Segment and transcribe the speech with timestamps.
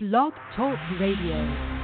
[0.00, 1.77] Blog Talk Radio.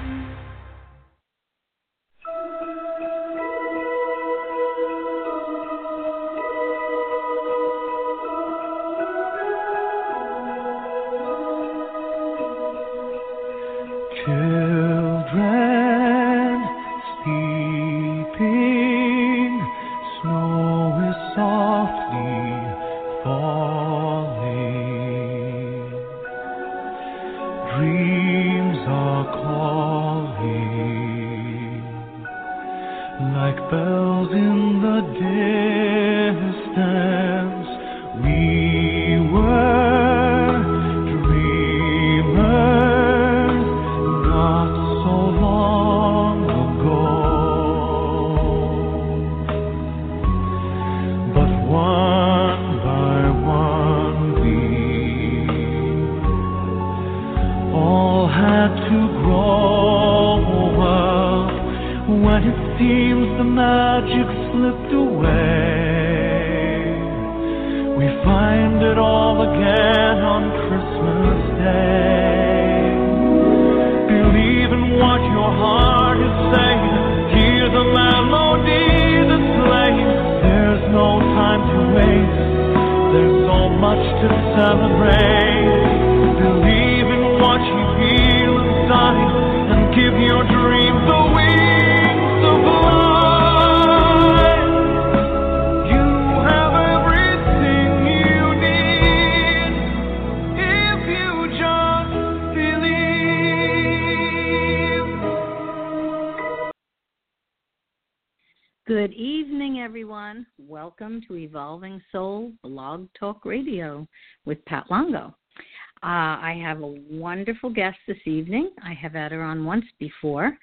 [119.65, 120.59] On once before,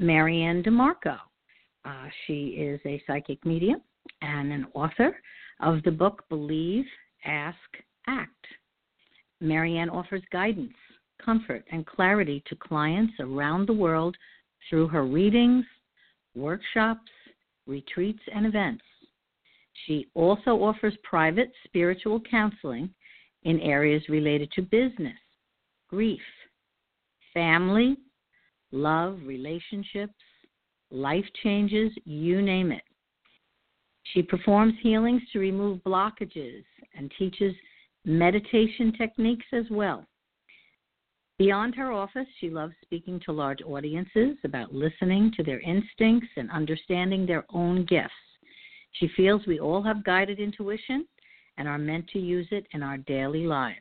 [0.00, 1.18] MaryAnn DiMarco.
[1.84, 3.80] Uh, she is a psychic medium
[4.22, 5.16] and an author
[5.58, 6.84] of the book Believe,
[7.24, 7.58] Ask,
[8.06, 8.46] Act.
[9.42, 10.76] MaryAnn offers guidance,
[11.20, 14.16] comfort, and clarity to clients around the world
[14.70, 15.64] through her readings,
[16.36, 17.10] workshops,
[17.66, 18.84] retreats, and events.
[19.84, 22.88] She also offers private spiritual counseling
[23.42, 25.18] in areas related to business,
[25.90, 26.22] grief,
[27.32, 27.96] family,
[28.74, 30.12] love, relationships,
[30.90, 32.82] life changes, you name it.
[34.12, 36.64] She performs healings to remove blockages
[36.96, 37.54] and teaches
[38.04, 40.06] meditation techniques as well.
[41.38, 46.50] Beyond her office, she loves speaking to large audiences about listening to their instincts and
[46.50, 48.12] understanding their own gifts.
[48.92, 51.06] She feels we all have guided intuition
[51.56, 53.80] and are meant to use it in our daily lives.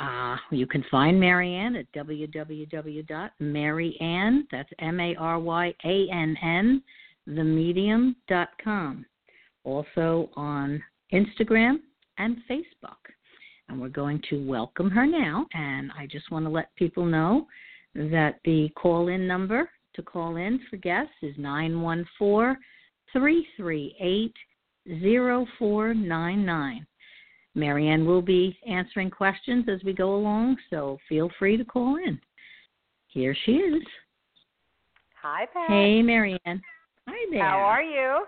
[0.00, 3.30] Uh, you can find MaryAnn at www.maryann,
[4.50, 6.82] that's M-A-R-Y-A-N-N,
[7.28, 9.06] themedium.com.
[9.62, 11.76] Also on Instagram
[12.18, 12.96] and Facebook.
[13.68, 15.46] And we're going to welcome her now.
[15.54, 17.46] And I just want to let people know
[17.94, 22.60] that the call in number to call in for guests is 914
[23.12, 24.34] 338
[24.86, 26.86] 0499.
[27.56, 32.20] MaryAnn will be answering questions as we go along, so feel free to call in.
[33.08, 33.82] Here she is.
[35.22, 35.68] Hi, Pat.
[35.68, 36.60] Hey, MaryAnn.
[37.06, 37.42] Hi there.
[37.42, 38.26] How are you?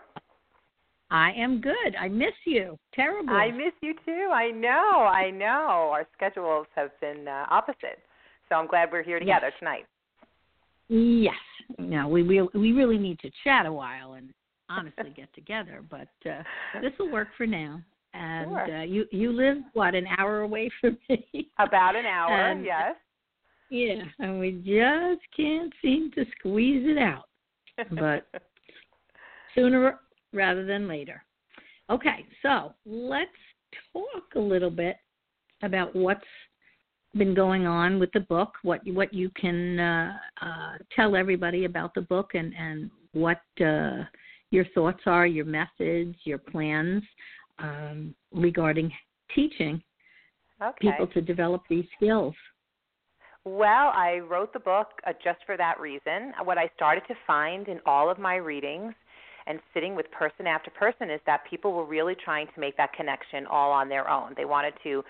[1.10, 1.96] I am good.
[2.00, 2.78] I miss you.
[2.92, 3.32] Terrible.
[3.34, 4.30] I miss you too.
[4.32, 5.08] I know.
[5.08, 5.90] I know.
[5.92, 8.00] Our schedules have been uh, opposite,
[8.48, 9.58] so I'm glad we're here together Yes.
[9.58, 9.86] tonight.
[10.88, 11.34] Yes.
[11.78, 14.32] No, we we we really need to chat a while and
[14.68, 16.42] honestly get together, but uh,
[16.80, 17.80] this will work for now.
[18.18, 18.76] And Sure.
[18.78, 21.50] uh, you you live what an hour away from me.
[21.58, 22.94] About an hour, And- yes.
[23.68, 27.28] Yeah, and we just can't seem to squeeze it out.
[27.90, 28.28] But-
[29.54, 29.98] Sooner
[30.32, 31.24] rather than later.
[31.90, 33.30] Okay, so let's
[33.92, 34.96] talk a little bit
[35.62, 36.20] about what's
[37.16, 40.12] been going on with the book, what what you can uh,
[40.42, 44.04] uh, tell everybody about the book, and and what uh,
[44.50, 47.02] your thoughts are, your methods, your plans
[47.58, 48.92] um, regarding
[49.34, 49.82] teaching
[50.62, 50.90] okay.
[50.90, 52.34] people to develop these skills.
[53.44, 56.32] Well, I wrote the book uh, just for that reason.
[56.42, 58.92] What I started to find in all of my readings
[59.46, 62.92] and sitting with person after person is that people were really trying to make that
[62.92, 64.34] connection all on their own.
[64.36, 65.04] They wanted to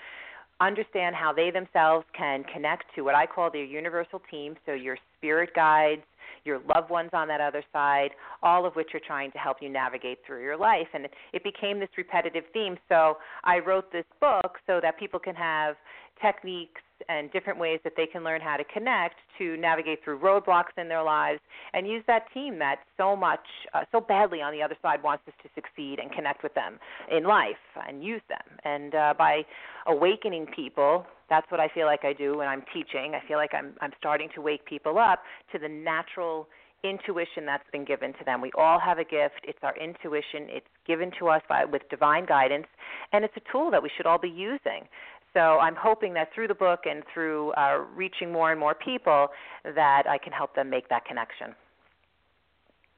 [0.60, 4.98] understand how they themselves can connect to what I call their universal team, so your
[5.16, 6.02] spirit guides,
[6.46, 8.10] your loved ones on that other side,
[8.42, 10.86] all of which are trying to help you navigate through your life.
[10.94, 12.76] And it became this repetitive theme.
[12.88, 15.76] So I wrote this book so that people can have
[16.22, 20.76] techniques and different ways that they can learn how to connect to navigate through roadblocks
[20.78, 21.40] in their lives
[21.72, 23.40] and use that team that so much,
[23.74, 26.78] uh, so badly on the other side wants us to succeed and connect with them
[27.10, 27.56] in life
[27.88, 28.58] and use them.
[28.64, 29.42] And uh, by
[29.86, 33.14] awakening people, that's what I feel like I do when I'm teaching.
[33.14, 35.22] I feel like I'm I'm starting to wake people up
[35.52, 36.48] to the natural
[36.84, 38.40] intuition that's been given to them.
[38.40, 39.40] We all have a gift.
[39.44, 40.46] It's our intuition.
[40.48, 42.66] It's given to us by with divine guidance,
[43.12, 44.86] and it's a tool that we should all be using.
[45.36, 49.28] So I'm hoping that through the book and through uh, reaching more and more people,
[49.74, 51.54] that I can help them make that connection.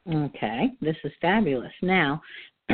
[0.08, 1.72] Okay, this is fabulous.
[1.82, 2.22] Now,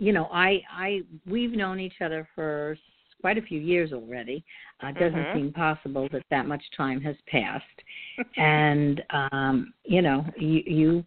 [0.00, 1.00] you know, I I
[1.30, 2.76] we've known each other for
[3.20, 4.44] quite a few years already.
[4.82, 5.38] Uh, it doesn't mm-hmm.
[5.38, 7.64] seem possible that that much time has passed.
[8.36, 11.04] and um, you know, you you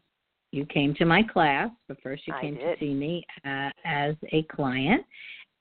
[0.51, 4.43] you came to my class, but first you came to see me uh, as a
[4.43, 5.05] client,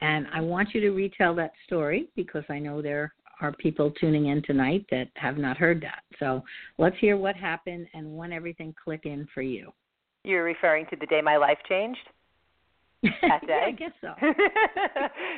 [0.01, 4.27] and I want you to retell that story because I know there are people tuning
[4.27, 6.03] in tonight that have not heard that.
[6.19, 6.43] So
[6.79, 9.73] let's hear what happened and when everything clicked in for you.
[10.25, 12.01] You're referring to the day my life changed?
[13.03, 13.61] That day?
[13.63, 14.13] yeah, I guess so.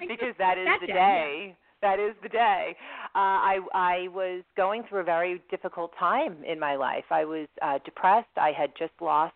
[0.01, 0.93] because that is that the day.
[0.93, 1.47] day.
[1.49, 1.55] Yeah.
[1.81, 2.77] That is the day.
[3.15, 7.05] Uh, I I was going through a very difficult time in my life.
[7.11, 8.29] I was uh, depressed.
[8.37, 9.35] I had just lost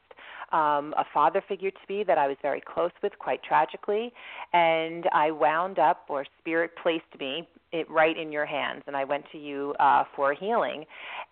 [0.53, 4.13] um, a father figure to be that I was very close with, quite tragically,
[4.53, 9.05] and I wound up, or spirit placed me it right in your hands, and I
[9.05, 10.85] went to you uh, for healing,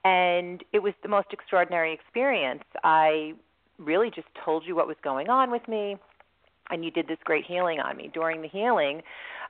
[0.05, 2.65] and it was the most extraordinary experience.
[2.83, 3.35] I
[3.79, 5.97] really just told you what was going on with me,
[6.71, 8.11] and you did this great healing on me.
[8.13, 8.97] During the healing,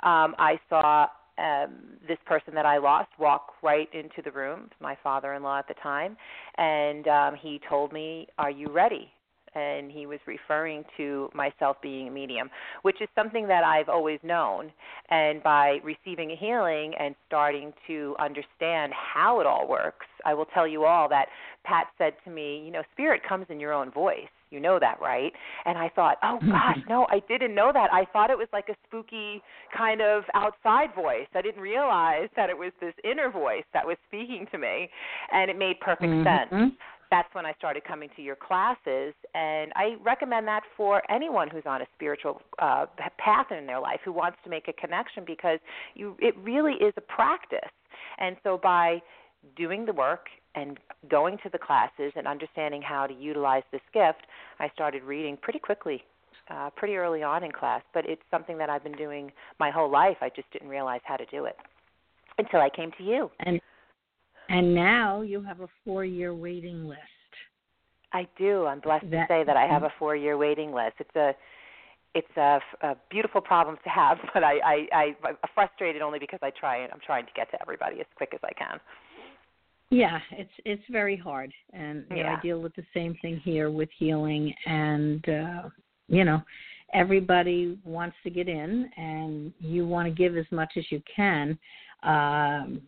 [0.03, 1.07] um, I saw
[1.39, 1.75] um,
[2.07, 6.17] this person that I lost walk right into the room, my father-in-law at the time,
[6.59, 9.11] and um, he told me, "Are you ready?"
[9.55, 12.51] And he was referring to myself being a medium,
[12.83, 14.73] which is something that I've always known.
[15.11, 20.47] And by receiving a healing and starting to understand how it all works, I will
[20.47, 21.27] tell you all that
[21.65, 24.29] Pat said to me, you know, spirit comes in your own voice.
[24.51, 25.33] You know that, right?
[25.65, 27.93] And I thought, oh gosh, no, I didn't know that.
[27.93, 29.43] I thought it was like a spooky
[29.77, 31.27] kind of outside voice.
[31.35, 34.89] I didn't realize that it was this inner voice that was speaking to me,
[35.33, 36.55] and it made perfect mm-hmm.
[36.55, 36.73] sense
[37.15, 41.63] that's when I started coming to your classes, and I recommend that for anyone who's
[41.65, 42.87] on a spiritual uh,
[43.19, 45.61] path in their life who wants to make a connection because
[45.95, 47.71] you it really is a practice.
[48.19, 49.01] And so by
[49.57, 50.27] doing the work
[50.57, 54.27] and going to the classes and understanding how to utilize this gift,
[54.59, 56.03] I started reading pretty quickly,
[56.51, 57.83] uh, pretty early on in class.
[57.93, 59.31] But it's something that I've been doing
[59.61, 60.17] my whole life.
[60.21, 61.57] I just didn't realize how to do it
[62.39, 63.31] until I came to you.
[63.41, 63.61] And
[64.49, 67.01] and now you have a four year waiting list.
[68.13, 68.67] I do.
[68.67, 70.95] I'm blessed that, to say that I have a four year waiting list.
[71.01, 71.33] It's a
[72.15, 76.39] it's a, a beautiful problem to have, but I, I, I I'm frustrated only because
[76.43, 78.81] I try and I'm trying to get to everybody as quick as I can.
[79.91, 82.23] Yeah, it's it's very hard, and you yeah.
[82.23, 85.69] know, I deal with the same thing here with healing, and uh,
[86.09, 86.43] you know,
[86.95, 91.59] everybody wants to get in, and you want to give as much as you can.
[92.03, 92.81] Um,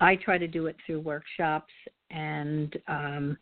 [0.00, 1.72] I try to do it through workshops
[2.10, 3.36] and um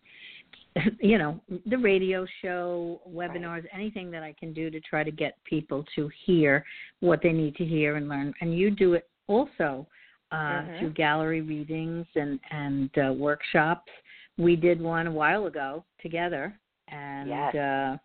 [1.01, 5.37] you know the radio show webinars anything that i can do to try to get
[5.45, 6.65] people to hear
[7.01, 9.87] what they need to hear and learn and you do it also
[10.31, 10.79] uh mm-hmm.
[10.79, 13.91] through gallery readings and and uh, workshops
[14.39, 17.55] we did one a while ago together and yes.
[17.55, 17.97] uh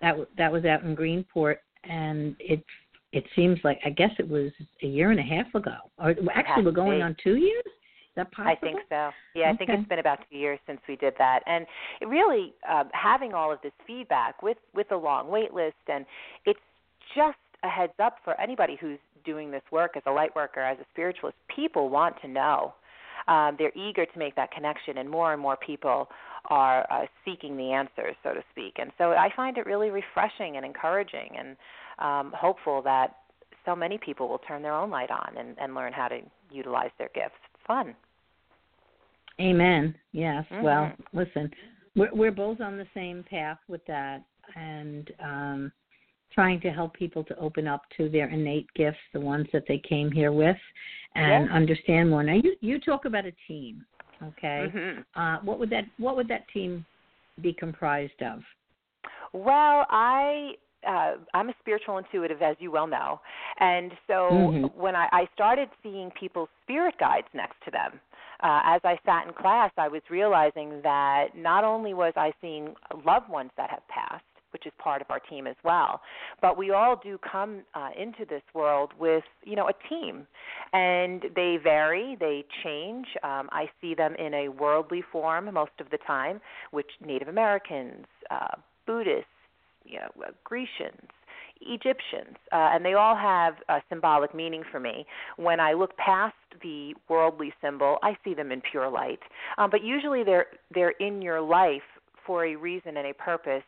[0.00, 2.64] that that was out in greenport and it
[3.12, 4.50] it seems like I guess it was
[4.82, 5.76] a year and a half ago.
[5.98, 7.62] Or actually, we're going on two years.
[8.16, 8.52] That possible?
[8.52, 9.10] I think so.
[9.34, 11.66] Yeah, I think it's been about two years since we did that, and
[12.00, 16.04] it really uh, having all of this feedback with with a long wait list, and
[16.44, 16.60] it's
[17.16, 20.78] just a heads up for anybody who's doing this work as a light worker, as
[20.78, 21.36] a spiritualist.
[21.54, 22.74] People want to know.
[23.28, 26.08] Um, they're eager to make that connection, and more and more people
[26.50, 28.74] are uh, seeking the answers, so to speak.
[28.78, 31.56] And so I find it really refreshing and encouraging, and
[31.98, 33.16] um, hopeful that
[33.64, 36.18] so many people will turn their own light on and, and learn how to
[36.50, 37.38] utilize their gifts.
[37.72, 37.94] Fun.
[39.40, 39.94] Amen.
[40.12, 40.44] Yes.
[40.62, 41.06] Well, Mhm.
[41.14, 41.54] listen,
[41.96, 44.22] we're we're both on the same path with that,
[44.54, 45.72] and um,
[46.30, 49.78] trying to help people to open up to their innate gifts, the ones that they
[49.78, 50.58] came here with,
[51.14, 51.54] and Yeah.
[51.54, 52.22] understand more.
[52.22, 53.86] Now, you you talk about a team,
[54.22, 54.70] okay?
[54.70, 55.04] Mhm.
[55.14, 56.84] Uh, what would that what would that team
[57.40, 58.44] be comprised of?
[59.32, 63.20] Well, I uh, I'm a spiritual intuitive, as you well know,
[63.58, 64.74] and so Mhm.
[64.74, 68.00] when I, I started seeing people's spirit guides next to them,
[68.40, 72.74] uh, as I sat in class, I was realizing that not only was I seeing
[73.04, 76.00] loved ones that have passed, which which is part of our team as well.
[76.40, 80.26] But we all do come uh, into this world with, you know, a team,
[80.72, 83.06] and they vary, they change.
[83.22, 88.06] Um, I see them in a worldly form most of the time, which Native Americans,
[88.30, 89.26] uh, Buddhists,
[89.84, 91.08] you know, uh, Grecians,
[91.60, 95.06] Egyptians, uh, and they all have a symbolic meaning for me.
[95.36, 99.20] When I look past the worldly symbol, I see them in pure light.
[99.58, 101.82] Um, but usually they're they're in your life
[102.26, 103.64] for a reason and a purpose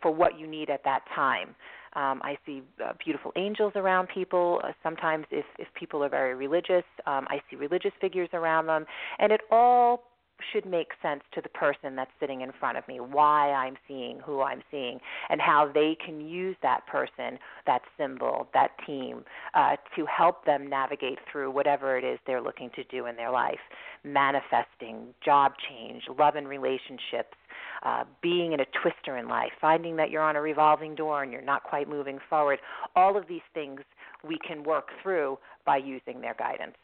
[0.00, 1.54] for what you need at that time.
[1.94, 4.60] Um, I see uh, beautiful angels around people.
[4.62, 8.84] Uh, sometimes, if if people are very religious, um, I see religious figures around them,
[9.18, 10.04] and it all
[10.52, 14.20] should make sense to the person that's sitting in front of me, why I'm seeing
[14.24, 19.76] who I'm seeing, and how they can use that person, that symbol, that team uh,
[19.96, 23.58] to help them navigate through whatever it is they're looking to do in their life
[24.04, 27.36] manifesting, job change, love and relationships.
[27.84, 31.30] Uh, being in a twister in life, finding that you're on a revolving door and
[31.30, 32.58] you're not quite moving forward,
[32.96, 33.80] all of these things
[34.26, 36.74] we can work through by using their guidance.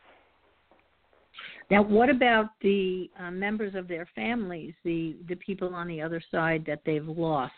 [1.70, 6.22] Now, what about the uh, members of their families, the the people on the other
[6.30, 7.52] side that they've lost?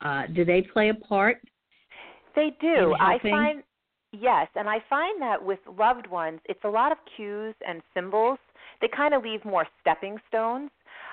[0.00, 1.38] Uh, do they play a part?
[2.36, 2.94] They do.
[2.98, 3.62] I find
[4.12, 8.38] yes, and I find that with loved ones, it's a lot of cues and symbols.
[8.80, 10.70] They kind of leave more stepping stones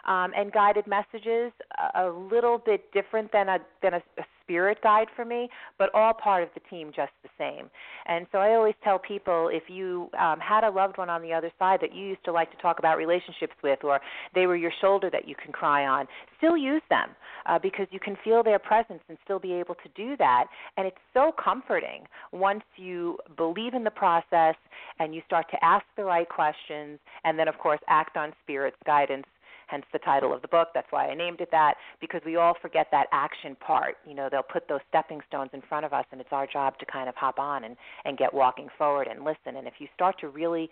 [0.07, 1.51] um, and guided messages,
[1.95, 5.93] a, a little bit different than a than a, a spirit guide for me, but
[5.93, 7.69] all part of the team just the same.
[8.05, 11.33] And so I always tell people if you um, had a loved one on the
[11.33, 13.99] other side that you used to like to talk about relationships with, or
[14.33, 17.09] they were your shoulder that you can cry on, still use them
[17.45, 20.45] uh, because you can feel their presence and still be able to do that.
[20.77, 24.55] And it's so comforting once you believe in the process
[24.99, 28.77] and you start to ask the right questions, and then, of course, act on spirit's
[28.85, 29.25] guidance
[29.67, 30.69] hence the title of the book.
[30.73, 33.97] That's why I named it that, because we all forget that action part.
[34.05, 36.77] You know, they'll put those stepping stones in front of us, and it's our job
[36.79, 39.57] to kind of hop on and, and get walking forward and listen.
[39.57, 40.69] And if you start to really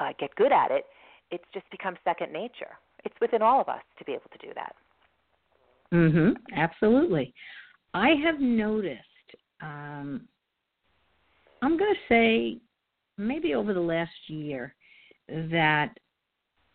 [0.00, 0.84] uh, get good at it,
[1.30, 2.78] it's just becomes second nature.
[3.04, 4.74] It's within all of us to be able to do that.
[5.92, 6.36] Mhm.
[6.54, 7.32] Absolutely.
[7.94, 9.00] I have noticed.
[9.60, 10.28] Um,
[11.62, 12.58] I'm going to say
[13.16, 14.74] maybe over the last year
[15.28, 15.96] that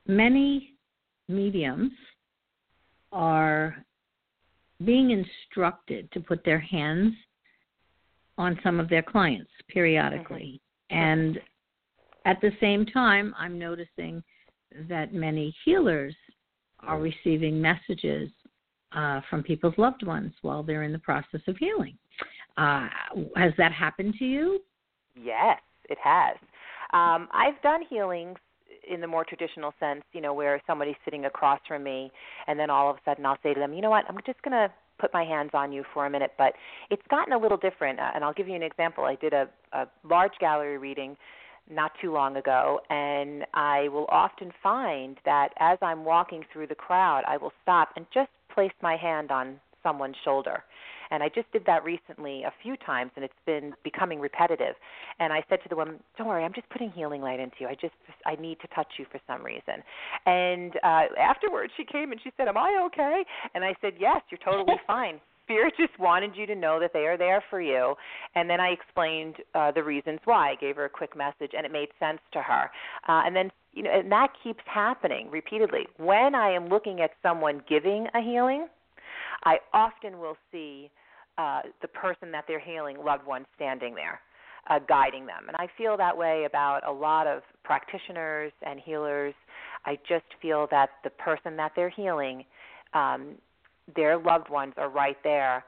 [0.08, 0.74] many
[1.32, 1.92] mediums
[3.12, 3.84] are
[4.86, 7.14] being instructed to put their hands
[8.38, 10.62] on some of their clients periodically.
[10.92, 10.98] Mm-hmm.
[10.98, 11.40] And
[12.26, 14.24] at the same time, I'm noticing
[14.90, 16.16] that many healers
[16.80, 18.30] are receiving messages
[18.94, 21.98] uh, from people's loved ones while they're in the process of healing.
[22.58, 22.88] Uh,
[23.36, 24.60] has that happened to you?
[25.16, 25.60] Yes,
[25.90, 26.36] it has.
[26.94, 28.38] Um, I've done healings
[28.90, 32.12] in the more traditional sense, you know, where somebody's sitting across from me,
[32.48, 34.42] and then all of a sudden I'll say to them, you know what, I'm just
[34.42, 36.54] going to put my hands on you for a minute, but
[36.90, 38.00] it's gotten a little different.
[38.00, 39.04] Uh, and I'll give you an example.
[39.04, 41.18] I did a, a large gallery reading
[41.70, 46.76] not too long ago, and I will often find that as I'm walking through the
[46.76, 50.64] crowd, I will stop and just place my hand on someone's shoulder.
[51.12, 54.76] And I just did that recently a few times, and it's been becoming repetitive.
[55.20, 57.68] And I said to the woman, "Don't worry, I'm just putting healing light into you.
[57.68, 57.94] I just
[58.26, 59.84] I need to touch you for some reason."
[60.26, 64.22] And uh, afterwards, she came and she said, "Am I okay?" And I said, "Yes,
[64.30, 67.96] you're totally fine." Spirit just wanted you to know that they are there for you.
[68.36, 70.52] And then I explained uh, the reasons why.
[70.52, 72.70] I gave her a quick message, and it made sense to her.
[73.10, 75.88] Uh, and then, you know, and that keeps happening repeatedly.
[75.98, 78.68] When I am looking at someone giving a healing,
[79.44, 80.90] I often will see
[81.38, 84.20] uh, the person that they're healing, loved one, standing there.
[84.70, 85.46] Uh, guiding them.
[85.48, 89.34] And I feel that way about a lot of practitioners and healers.
[89.88, 92.46] I just feel that the person that they're healing,
[92.94, 93.38] um,
[93.96, 95.66] their loved ones are right there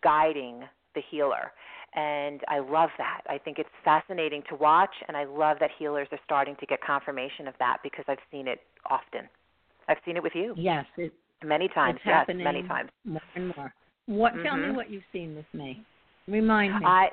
[0.00, 0.62] guiding
[0.94, 1.50] the healer.
[1.94, 3.22] And I love that.
[3.28, 6.80] I think it's fascinating to watch, and I love that healers are starting to get
[6.82, 9.28] confirmation of that because I've seen it often.
[9.88, 10.54] I've seen it with you.
[10.56, 11.12] Yes, it,
[11.44, 11.96] many times.
[11.96, 12.90] It's yes, happening many times.
[13.04, 13.74] More and more.
[14.06, 14.34] What?
[14.34, 14.42] Mm-hmm.
[14.44, 15.84] Tell me what you've seen with me.
[16.28, 16.86] Remind me.
[16.86, 17.08] I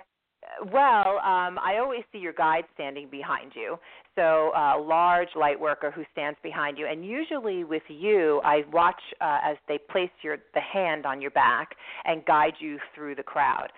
[0.72, 3.78] well, um, I always see your guide standing behind you.
[4.16, 8.62] So a uh, large light worker who stands behind you, and usually with you, I
[8.72, 11.70] watch uh, as they place your the hand on your back
[12.06, 13.70] and guide you through the crowd.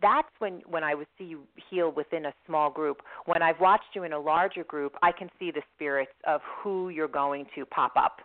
[0.00, 3.02] That's when when I would see you heal within a small group.
[3.26, 6.90] When I've watched you in a larger group, I can see the spirits of who
[6.90, 8.18] you're going to pop up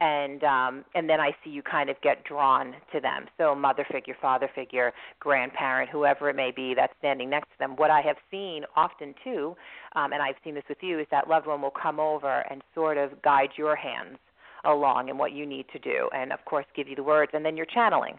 [0.00, 3.26] and um, and then I see you kind of get drawn to them.
[3.38, 7.76] So mother figure, father figure, grandparent, whoever it may be that's standing next to them.
[7.76, 9.54] What I have seen often too,
[9.94, 12.62] um, and I've seen this with you, is that loved one will come over and
[12.74, 14.18] sort of guide your hands
[14.64, 17.44] along in what you need to do, and of course give you the words, and
[17.44, 18.18] then you're channeling.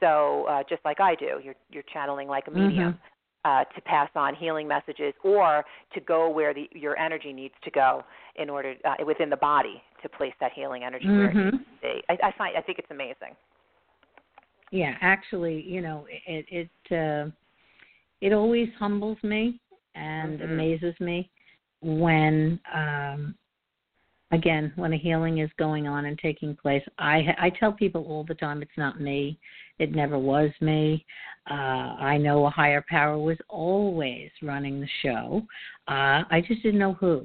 [0.00, 2.94] So uh, just like I do, you're you're channeling like a medium.
[2.94, 3.11] Mm-hmm.
[3.44, 7.72] Uh, to pass on healing messages, or to go where the, your energy needs to
[7.72, 8.04] go
[8.36, 11.82] in order uh, within the body to place that healing energy where it needs to
[11.82, 12.02] be.
[12.08, 13.34] I, I find I think it's amazing.
[14.70, 17.30] Yeah, actually, you know, it it uh,
[18.20, 19.58] it always humbles me
[19.96, 20.44] and Mhm.
[20.44, 21.28] amazes me
[21.80, 23.34] when um
[24.30, 28.24] again when a healing is going on and taking place i i tell people all
[28.24, 29.38] the time it's not me
[29.82, 31.04] it never was me.
[31.50, 35.24] Uh i know a higher power was always running the show.
[35.94, 37.16] Uh i just didn't know who.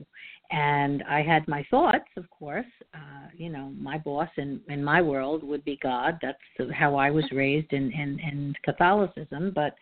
[0.51, 2.71] And i had my thoughts of course.
[2.99, 6.13] Uh you know my boss in in my world would be god.
[6.23, 8.37] That's the, how i was raised in in in
[8.69, 9.43] catholicism.
[9.61, 9.73] But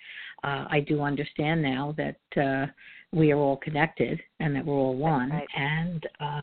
[0.50, 2.66] uh i do understand now that uh
[3.20, 5.30] we are all connected and that we're all one.
[5.30, 5.48] right.
[5.56, 6.42] and uh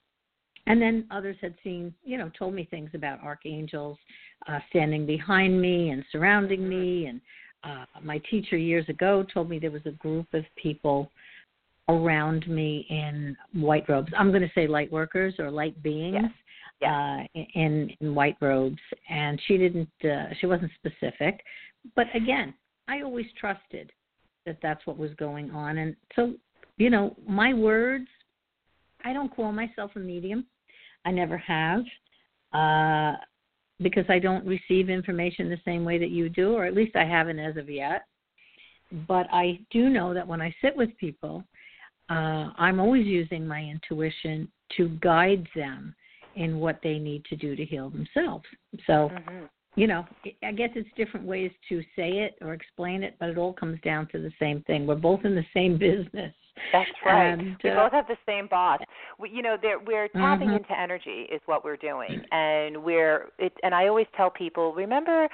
[0.67, 3.99] and then others had seen you know told me things about archangels
[4.49, 7.07] uh standing behind me and surrounding me.
[7.07, 7.21] And
[7.65, 11.11] uh my teacher years ago told me there was a group of people
[11.89, 14.13] around me in white robes.
[14.17, 16.31] I'm going to say light workers or light beings
[16.81, 16.91] Yes.
[16.91, 18.81] uh in in white robes.
[19.09, 21.43] And she didn't uh, she wasn't specific.
[21.97, 22.55] But again
[22.89, 23.93] i always trusted
[24.45, 25.79] that that's what was going on.
[25.79, 26.35] And so
[26.79, 28.09] you know my words
[29.05, 30.47] i don't call myself a medium
[31.05, 31.81] i never have
[32.53, 33.17] uh
[33.81, 37.05] because i don't receive information the same way that you do or at least i
[37.05, 38.03] haven't as of yet
[39.09, 41.43] but i do know that when i sit with people
[42.11, 45.95] uh i'm always using my intuition to guide them
[46.35, 48.45] in what they need to do to heal themselves
[48.87, 49.45] so hmm
[49.75, 50.05] you know,
[50.45, 53.81] I guess it's different ways to say it or explain it, but it all comes
[53.83, 54.87] down to the same thing.
[54.87, 56.35] We're both in the same business.
[56.73, 57.33] That's right.
[57.33, 58.81] And, we uh, both have the same boss.
[59.19, 60.57] We, you know, they're, we're tapping Mhm.
[60.59, 63.31] into energy is what we're doing, and we're.
[63.39, 65.29] It, and I always tell people, remember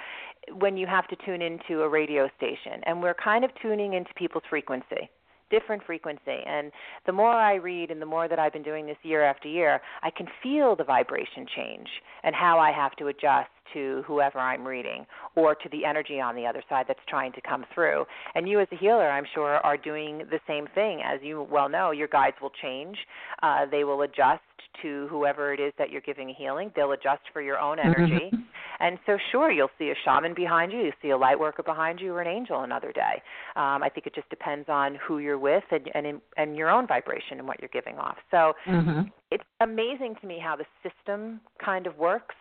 [0.59, 4.13] when you have to tune into a radio station, and we're kind of tuning into
[4.15, 5.11] people's frequency
[5.51, 6.41] different frequency.
[6.47, 6.71] And
[7.07, 9.81] the more i read and the more that i've been doing this year after year
[10.03, 11.89] i can feel the vibration change
[12.23, 16.35] and how i have to adjust to whoever i'm reading or to the energy on
[16.35, 18.05] the other side that's trying to come through.
[18.35, 21.03] And you as a healer i'm sure are doing the same thing.
[21.05, 22.97] As you well know your guides will change.
[23.43, 24.43] Uh, they will adjust
[24.83, 26.71] to whoever it is that you're giving a healing.
[26.77, 28.31] They'll adjust for your own energy.
[28.33, 28.45] Mhm.
[28.81, 32.01] And so, sure, you'll see a shaman behind you, you'll see a light worker behind
[32.01, 33.23] you, or an angel another day.
[33.57, 36.71] Um, I think it just depends on who you're with and and, in, and your
[36.71, 38.17] own vibration and what you're giving off.
[38.31, 39.11] So Mhm.
[39.31, 42.35] it's amazing to me how the system kind of works.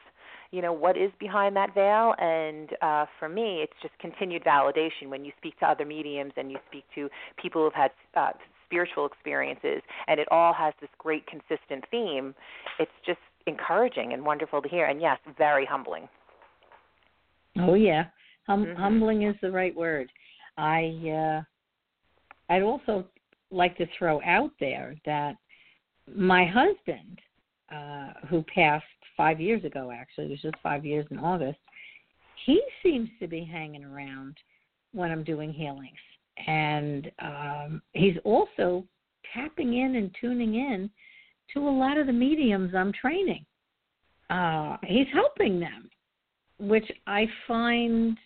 [0.52, 5.10] You know what is behind that veil, and uh, for me, it's just continued validation
[5.10, 8.32] when you speak to other mediums and you speak to people who've had uh,
[8.66, 12.34] spiritual experiences, and it all has this great consistent theme.
[12.80, 16.08] It's just encouraging and wonderful to hear, and yes, very humbling.
[17.60, 18.06] Oh yeah,
[18.46, 18.76] hum- Mhm.
[18.76, 20.12] humbling is the right word.
[20.58, 21.44] I uh,
[22.50, 23.08] I'd also
[23.52, 25.38] like to throw out there that
[26.08, 27.20] my husband,
[27.70, 31.60] uh, who passed five years ago, actually it was just five years in August,
[32.46, 34.38] he seems to be hanging around
[34.94, 36.00] when I'm doing healings,
[36.46, 38.86] and um, he's also
[39.34, 40.90] tapping in and tuning in
[41.54, 43.46] to a lot of the mediums I'm training.
[44.30, 45.90] Uh, he's helping them
[46.60, 48.18] which I find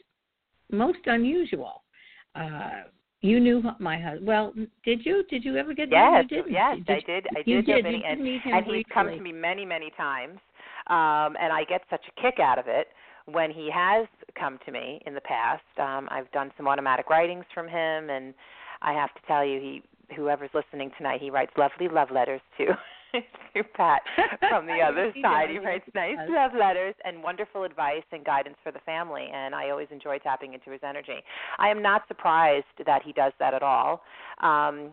[0.72, 1.84] most unusual.
[2.36, 2.84] Uh,
[3.22, 4.26] you knew my husband.
[4.26, 5.24] Well, did you?
[5.30, 5.90] Did you ever get?
[5.92, 6.54] Yes, you didn't.
[6.54, 7.28] yes, did I did.
[7.32, 7.84] I did, did.
[7.84, 10.40] Did and, meet him and he's come to me many, many times,
[10.88, 12.88] um, and I get such a kick out of it
[13.26, 15.62] when he has come to me in the past.
[15.78, 18.34] Um, I've done some automatic writings from him, and
[18.82, 19.84] I have to tell you, he
[20.16, 22.66] whoever's listening tonight, he writes lovely love letters to
[23.54, 24.02] to Pat
[24.50, 25.50] from the other side.
[25.50, 29.70] He writes nice love letters and wonderful advice and guidance for the family, and I
[29.70, 31.24] always enjoy tapping into his energy.
[31.60, 34.04] I am not surprised that he does that at all.
[34.42, 34.92] Um,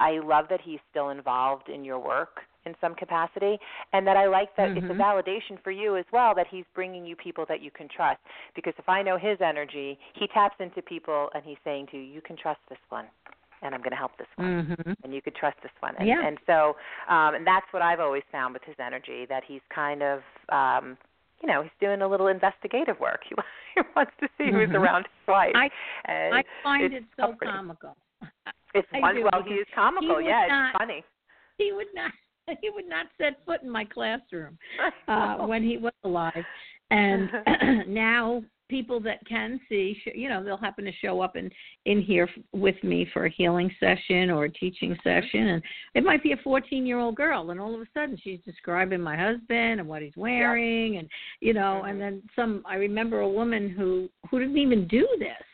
[0.00, 3.58] I love that he's still involved in your work in some capacity,
[3.94, 4.98] and that I like that it's a Mhm.
[4.98, 8.20] validation for you as well that he's bringing you people that you can trust.
[8.54, 12.02] Because if I know his energy, he taps into people and he's saying to you,
[12.02, 13.06] "You can trust this one,
[13.62, 14.96] and I'm going to help this one." Mhm.
[15.04, 15.94] and you could trust this one.
[15.98, 16.24] And, Yeah.
[16.26, 16.76] and so,
[17.08, 20.96] um, and that's what I've always found with his energy that he's kind of, um,
[21.40, 23.22] you know, he's doing a little investigative work.
[23.74, 24.74] He, he wants to see who's Mhm.
[24.80, 25.52] around his wife.
[25.54, 25.70] I
[26.06, 27.54] and I find it so comforting.
[27.54, 27.96] comical.
[28.74, 30.16] It's do, Well, he is comical.
[30.16, 31.04] would Yeah, not- it's funny.
[31.58, 32.12] He would not.
[32.62, 34.58] He would not set foot in my classroom.
[35.06, 36.44] Uh, when he was alive.
[36.90, 37.30] And
[37.86, 41.50] now people that can see, you know, they'll happen to show up in
[41.84, 45.62] in here with me for a healing session or a teaching session, and
[45.94, 49.00] it might be a 14 year old girl, and all of a sudden she's describing
[49.00, 51.08] my husband and what he's wearing, and
[51.40, 52.62] you know, and then some.
[52.64, 55.44] I remember a woman who who didn't even do this.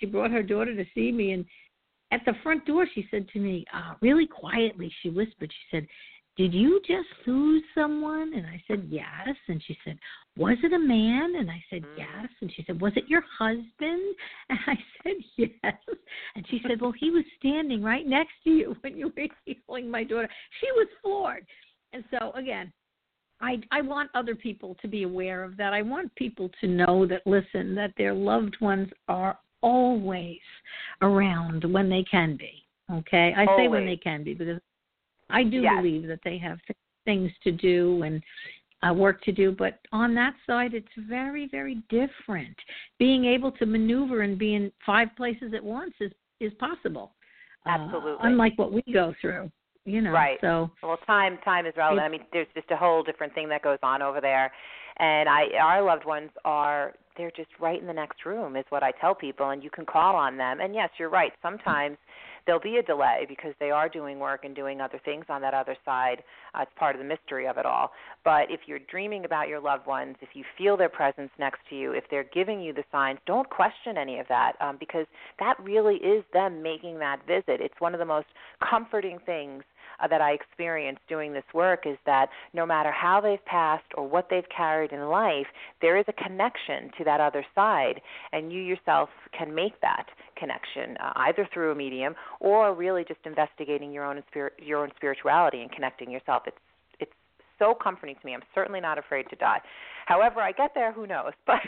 [0.00, 1.44] She brought her daughter to see me, and
[2.12, 5.86] at the front door, she said to me, uh, really quietly, she whispered, she said,
[6.36, 8.32] did you just lose someone?
[8.34, 9.36] And I said, yes.
[9.48, 9.98] And she said,
[10.36, 11.34] was it a man?
[11.36, 11.98] And I said, mm.
[11.98, 12.30] yes.
[12.40, 13.68] And she said, was it your husband?
[14.48, 15.74] And I said, yes.
[16.34, 19.90] And she said, well, he was standing right next to you when you were healing
[19.90, 20.28] my daughter.
[20.60, 21.46] She was floored.
[21.92, 22.72] And so, again,
[23.40, 25.72] I, I want other people to be aware of that.
[25.74, 30.38] I want people to know that, listen, that their loved ones are always
[31.02, 32.64] around when they can be.
[32.90, 33.34] Okay?
[33.36, 33.64] I always.
[33.64, 34.60] say when they can be because
[35.32, 35.74] I do yes.
[35.76, 36.58] believe that they have
[37.04, 38.22] things to do and
[38.88, 42.56] uh, work to do, but on that side, it's very, very different.
[42.98, 47.12] Being able to maneuver and be in five places at once is is possible.
[47.66, 48.12] Absolutely.
[48.12, 49.50] Uh, unlike what we go through,
[49.84, 50.10] you know.
[50.10, 50.38] Right.
[50.40, 52.04] So well, time time is relevant.
[52.04, 54.50] I mean, there's just a whole different thing that goes on over there,
[54.98, 58.82] and I our loved ones are they're just right in the next room is what
[58.82, 60.60] I tell people, and you can call on them.
[60.60, 61.32] And yes, you're right.
[61.42, 61.98] Sometimes
[62.46, 65.54] there'll be a delay because they are doing work and doing other things on that
[65.54, 66.22] other side.
[66.54, 67.92] Uh, it's part of the mystery of it all.
[68.24, 71.76] But if you're dreaming about your loved ones, if you feel their presence next to
[71.76, 75.06] you, if they're giving you the signs, don't question any of that um, because
[75.38, 77.60] that really is them making that visit.
[77.60, 78.26] It's one of the most
[78.68, 79.62] comforting things
[80.00, 84.06] uh, that I experience doing this work is that no matter how they've passed or
[84.08, 85.46] what they've carried in life,
[85.80, 88.00] there is a connection to that other side,
[88.32, 93.20] and you yourself can make that connection uh, either through a medium or really just
[93.24, 96.42] investigating your own spirit, your own spirituality and connecting yourself.
[96.46, 96.56] It's
[97.62, 98.34] so comforting to me.
[98.34, 99.60] I'm certainly not afraid to die.
[100.06, 101.32] However, I get there, who knows?
[101.46, 101.60] But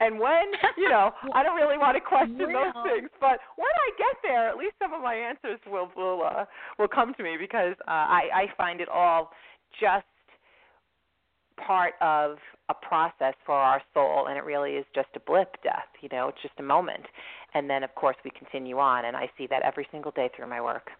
[0.00, 0.44] and when,
[0.78, 3.10] you know, I don't really want to question well, those things.
[3.20, 6.44] But when I get there, at least some of my answers will will uh,
[6.78, 9.30] will come to me because uh, I I find it all
[9.78, 10.06] just
[11.66, 12.38] part of
[12.70, 16.28] a process for our soul and it really is just a blip death you know
[16.28, 17.02] it's just a moment
[17.54, 20.46] and then of course we continue on and i see that every single day through
[20.46, 20.90] my work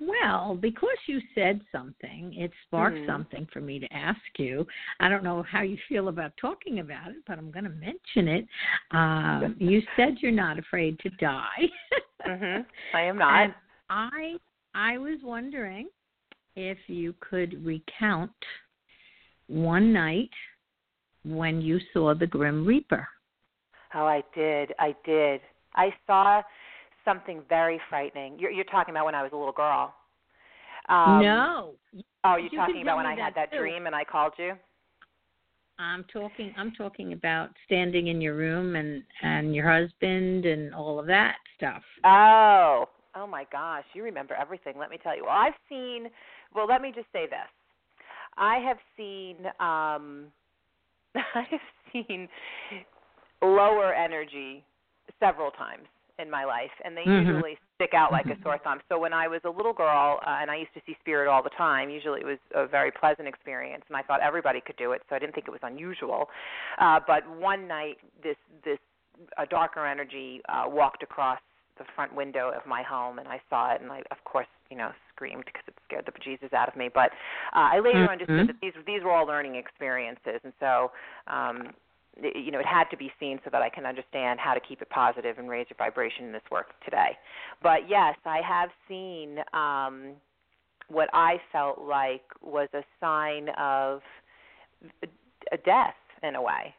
[0.00, 3.06] well, because you said something, it sparked mm.
[3.06, 4.66] something for me to ask you.
[5.00, 8.28] I don't know how you feel about talking about it, but I'm going to mention
[8.28, 8.46] it.
[8.90, 11.68] Um, you said you're not afraid to die.
[12.26, 12.96] mm-hmm.
[12.96, 13.42] I am not.
[13.42, 13.54] And
[13.90, 14.36] I
[14.74, 15.88] I was wondering
[16.56, 18.32] if you could recount
[19.46, 20.30] one night
[21.24, 23.06] when you saw the Grim Reaper.
[23.94, 24.72] Oh, I did.
[24.78, 25.40] I did.
[25.76, 26.42] I saw
[27.04, 28.38] something very frightening.
[28.38, 29.94] You're, you're talking about when I was a little girl.
[30.88, 31.74] Um, no.
[32.24, 33.58] Oh, you're you talking about when I that had that too.
[33.58, 34.52] dream and I called you.
[35.78, 36.54] I'm talking.
[36.56, 41.36] I'm talking about standing in your room and and your husband and all of that
[41.56, 41.82] stuff.
[42.04, 44.74] Oh, oh my gosh, you remember everything.
[44.78, 45.24] Let me tell you.
[45.24, 46.08] Well, I've seen.
[46.54, 47.50] Well, let me just say this.
[48.36, 49.36] I have seen.
[49.58, 50.26] um
[51.16, 51.60] I have
[51.92, 52.28] seen
[53.42, 54.64] lower energy
[55.20, 55.86] several times
[56.18, 57.28] in my life, and they mm-hmm.
[57.28, 58.80] usually stick out like a sore thumb.
[58.88, 61.42] So when I was a little girl, uh, and I used to see spirit all
[61.42, 64.92] the time, usually it was a very pleasant experience, and I thought everybody could do
[64.92, 66.28] it, so I didn't think it was unusual.
[66.80, 68.78] Uh, but one night, this this
[69.38, 71.38] a darker energy uh, walked across
[71.78, 74.76] the front window of my home, and I saw it, and I, of course, you
[74.76, 76.88] know, screamed because it scared the bejesus out of me.
[76.92, 77.10] But
[77.54, 78.12] uh, I later mm-hmm.
[78.12, 80.92] understood that these these were all learning experiences, and so
[81.26, 81.74] um,
[82.22, 84.82] you know it had to be seen so that I can understand how to keep
[84.82, 87.16] it positive and raise your vibration in this work today.
[87.62, 90.12] But yes, I have seen um,
[90.88, 94.00] what I felt like was a sign of
[95.52, 96.74] a death in a way,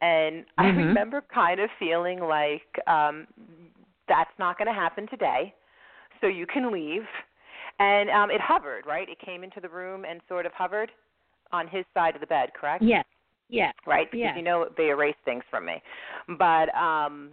[0.00, 0.60] and mm-hmm.
[0.60, 3.26] I remember kind of feeling like um,
[4.08, 5.54] that's not going to happen today,
[6.20, 7.02] so you can leave.
[7.80, 9.08] And um, it hovered, right?
[9.08, 10.90] It came into the room and sort of hovered
[11.52, 12.82] on his side of the bed, correct?
[12.82, 13.04] Yes.
[13.48, 13.72] Yeah.
[13.86, 14.06] Right?
[14.10, 14.34] Because yes.
[14.36, 15.82] you know they erase things from me.
[16.38, 17.30] But um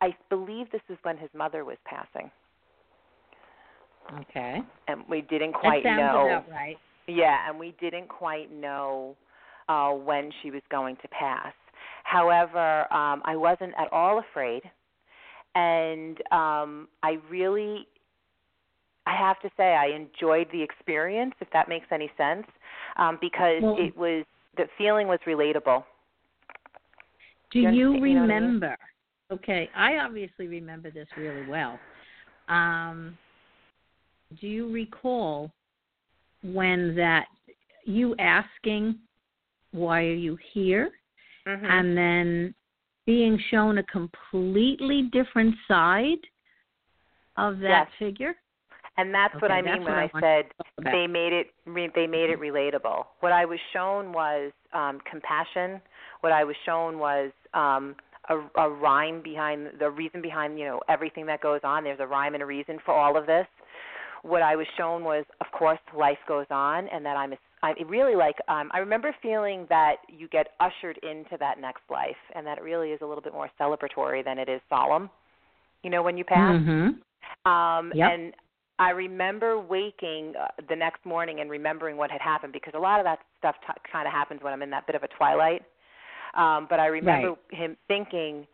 [0.00, 2.30] I believe this is when his mother was passing.
[4.20, 4.58] Okay.
[4.88, 6.26] And we didn't quite that sounds know.
[6.26, 6.76] About right.
[7.08, 9.16] Yeah, and we didn't quite know
[9.68, 11.54] uh when she was going to pass.
[12.04, 14.62] However, um I wasn't at all afraid
[15.54, 17.86] and um I really
[19.04, 22.46] I have to say I enjoyed the experience if that makes any sense
[22.96, 24.24] um because well, it was
[24.56, 25.84] the feeling was relatable.
[27.52, 28.66] Do you, you, you know remember?
[28.66, 29.38] I mean?
[29.38, 31.78] Okay, I obviously remember this really well.
[32.48, 33.16] Um,
[34.40, 35.50] do you recall
[36.42, 37.26] when that
[37.84, 38.98] you asking
[39.72, 40.92] why are you here
[41.46, 41.64] Mhm.
[41.64, 42.54] and then
[43.06, 46.20] being shown a completely different side
[47.36, 47.98] of that Yes.
[47.98, 48.36] figure.
[48.98, 50.92] And that's what I mean when I I said to talk about.
[50.92, 51.46] they made it
[51.94, 53.04] they made it relatable.
[53.20, 55.80] What I was shown was um compassion.
[56.20, 57.96] What I was shown was um
[58.28, 61.84] a, a rhyme behind the reason behind you know everything that goes on.
[61.84, 63.46] There's a rhyme and a reason for all of this.
[64.22, 67.32] What I was shown was, of course, life goes on, and that I'm.
[67.32, 68.36] A, I really like.
[68.46, 72.62] Um, I remember feeling that you get ushered into that next life, and that it
[72.62, 75.10] really is a little bit more celebratory than it is solemn.
[75.82, 76.54] You know, when you pass.
[76.54, 77.50] Mm-hmm.
[77.50, 78.10] Um, Yep.
[78.12, 78.32] And
[78.78, 82.98] I remember waking uh, the next morning and remembering what had happened because a lot
[83.00, 85.62] of that stuff t- kind of happens when I'm in that bit of a twilight.
[86.34, 87.38] Um, but I remember Right.
[87.50, 88.46] him thinking,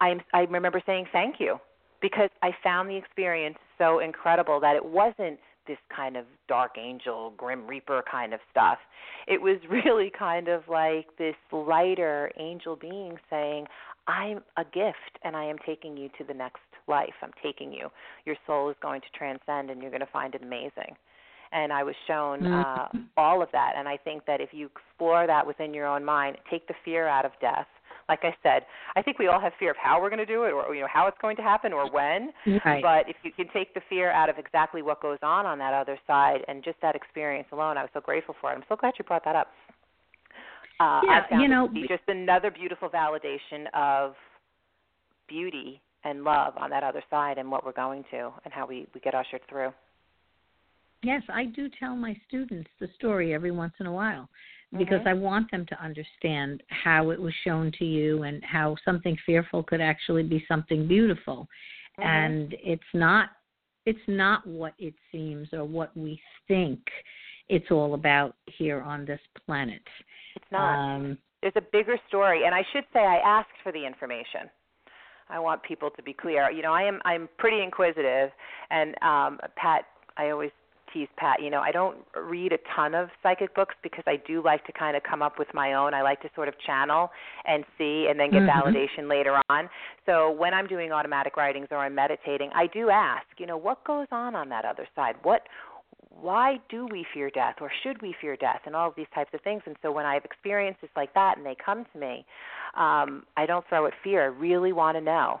[0.00, 1.58] I'm, I remember saying thank you
[2.00, 7.34] because I found the experience so incredible that it wasn't this kind of dark angel,
[7.36, 8.78] grim reaper kind of stuff.
[9.26, 13.66] It was really kind of like this lighter angel being saying,
[14.08, 17.14] I'm a gift and I am taking you to the next life.
[17.22, 17.88] I'm taking you.
[18.24, 20.96] Your soul is going to transcend and you're going to find it amazing.
[21.52, 23.72] And I was shown uh, all of that.
[23.76, 27.06] And I think that if you explore that within your own mind, take the fear
[27.06, 27.66] out of death.
[28.08, 28.62] Like I said,
[28.96, 30.80] I think we all have fear of how we're going to do it or you
[30.80, 32.30] know how it's going to happen or when.
[32.64, 32.82] Right.
[32.82, 35.74] But if you can take the fear out of exactly what goes on on that
[35.74, 38.56] other side and just that experience alone, I was so grateful for it.
[38.56, 39.48] I'm so glad you brought that up.
[40.80, 44.14] Uh, Yeah, I found you it know, just another beautiful validation of
[45.28, 48.86] beauty and love on that other side and what we're going to and how we,
[48.94, 49.72] we get ushered through.
[51.02, 54.28] Yes, I do tell my students the story every once in a while
[54.76, 59.16] because I want them to understand how it was shown to you and how something
[59.24, 61.48] fearful could actually be something beautiful.
[61.98, 62.04] Mhm.
[62.04, 63.30] And it's not
[63.86, 66.80] it's not what it seems or what we think
[67.48, 69.82] it's all about here on this planet.
[70.50, 70.78] Not.
[70.78, 74.50] Um There's a bigger story, and I should say I asked for the information.
[75.30, 76.50] I want people to be clear.
[76.50, 78.30] You know, I am I'm pretty inquisitive,
[78.70, 79.84] and um, Pat,
[80.16, 80.50] I always
[80.92, 81.42] tease Pat.
[81.42, 84.72] You know, I don't read a ton of psychic books because I do like to
[84.72, 85.92] kind of come up with my own.
[85.92, 87.10] I like to sort of channel
[87.46, 88.48] and see, and then get Mhm.
[88.48, 89.68] validation later on.
[90.06, 93.26] So when I'm doing automatic writings or I'm meditating, I do ask.
[93.36, 95.16] You know, what goes on on that other side?
[95.22, 95.46] What
[96.20, 99.30] why do we fear death or should we fear death and all of these types
[99.34, 99.62] of things.
[99.66, 102.24] And so when i have experiences like that and they come to me
[102.76, 104.22] um, i don't throw at fear.
[104.22, 105.40] I really want to know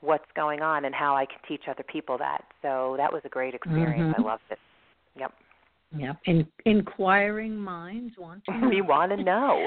[0.00, 2.44] what's going on and how i can teach other people that.
[2.62, 4.12] So that was a great experience.
[4.16, 4.24] I Mhm.
[4.24, 4.58] loved it.
[5.18, 5.32] Yep
[5.96, 8.68] yeah, in, inquiring minds want to know.
[8.70, 9.66] we want to know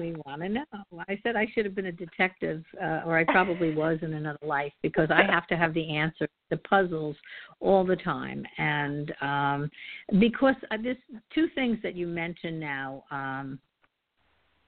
[0.00, 0.64] we want to know.
[1.08, 4.38] I said I should have been a detective, uh, or I probably was in another
[4.42, 7.16] life, because I have to have the answer to puzzles
[7.60, 8.44] all the time.
[8.58, 9.70] And um,
[10.18, 10.96] because uh, this
[11.34, 13.58] two things that you mentioned now um,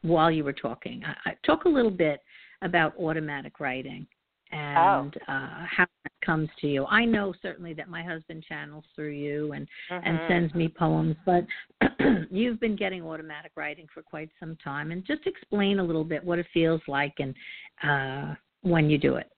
[0.02, 2.20] while you were talking, I, I talk a little bit
[2.62, 4.06] about automatic writing
[4.52, 6.86] and uh, how that comes to you.
[6.86, 10.26] I know certainly that my husband channels through you and and Mhm.
[10.28, 11.46] sends me poems, but
[12.30, 14.92] you've been getting automatic writing for quite some time.
[14.92, 17.34] And just explain a little bit what it feels like and
[17.82, 19.30] uh, when you do it.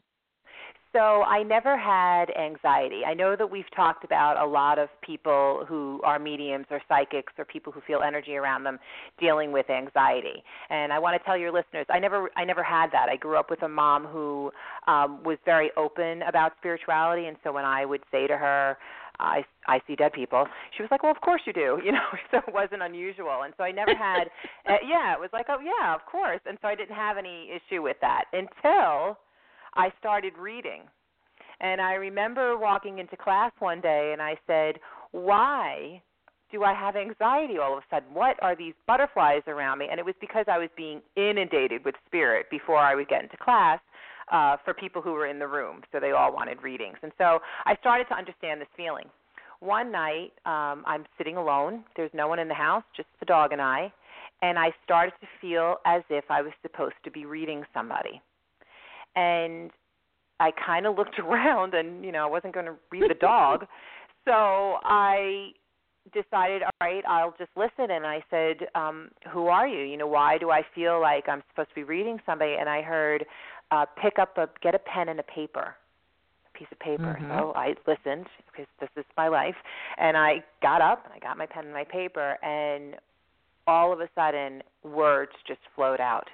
[0.96, 3.02] So I never had anxiety.
[3.06, 7.35] I know that we've talked about a lot of people who are mediums or psychics
[7.37, 8.78] or people who feel energy around them
[9.20, 10.42] dealing with anxiety.
[10.70, 13.11] And I want to tell your listeners, I never I never had that.
[13.11, 14.50] I grew up with a mom who
[14.87, 18.78] um was very open about spirituality and so when I would say to her
[19.20, 20.46] I I see dead people.
[20.76, 22.09] She was like, "Well, of course you do," you know.
[22.30, 24.28] So it wasn't unusual, and so I never had.
[24.68, 27.48] uh, yeah, it was like, "Oh yeah, of course," and so I didn't have any
[27.50, 29.16] issue with that until
[29.77, 30.83] I started reading.
[31.61, 34.77] And I remember walking into class one day and I said,
[35.12, 36.03] Why
[36.53, 38.15] do I have anxiety all of a sudden?
[38.15, 39.89] What are these butterflies around me?
[39.91, 43.37] And it was because I was being inundated with spirit before I would get into
[43.39, 43.81] class
[44.31, 45.83] uh, for people who were in the room.
[45.93, 46.97] So they all wanted readings.
[47.03, 49.07] And so I started to understand this feeling.
[49.61, 51.85] One night, um, I'm sitting alone.
[51.97, 53.93] There's no one in the house, just the dog and I.
[54.43, 58.21] And I started to feel as if I was supposed to be reading somebody
[59.16, 59.70] and
[60.38, 63.66] I kind of looked around and you know I wasn't going to read the dog.
[64.24, 65.50] So I
[66.14, 69.83] decided all right I'll just listen and I said um who are you?
[69.85, 72.55] You know why do I feel like I'm supposed to be reading somebody?
[72.61, 73.24] And I heard
[73.72, 75.74] uh pick up a get a pen and a paper
[76.55, 77.18] a piece of paper.
[77.20, 77.29] Mhm.
[77.38, 79.57] so I listened because this is my life
[79.98, 82.96] and I got up and I got my pen and my paper and
[83.66, 86.29] all of a sudden words just flowed out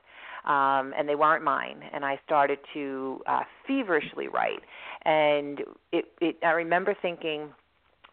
[0.45, 1.83] um, and they weren't mine.
[1.93, 4.61] And I started to uh, feverishly write,
[5.05, 5.61] and
[5.93, 6.37] it, it.
[6.43, 7.49] I remember thinking,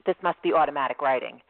[0.05, 1.41] this must be automatic writing,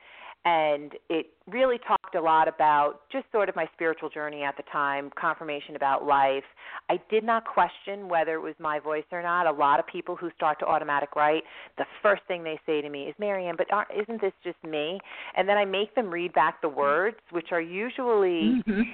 [0.46, 4.64] and it really talked a lot about just sort of my spiritual journey at the
[4.72, 6.44] time, confirmation about life.
[6.90, 9.48] I did not question whether it was my voice or not.
[9.48, 11.44] A lot of people who start to automatic write,
[11.78, 15.00] the first thing they say to me is, MaryAnn, but isn't this just me?
[15.36, 18.88] And then I make them read back the words, which are usually Mhm.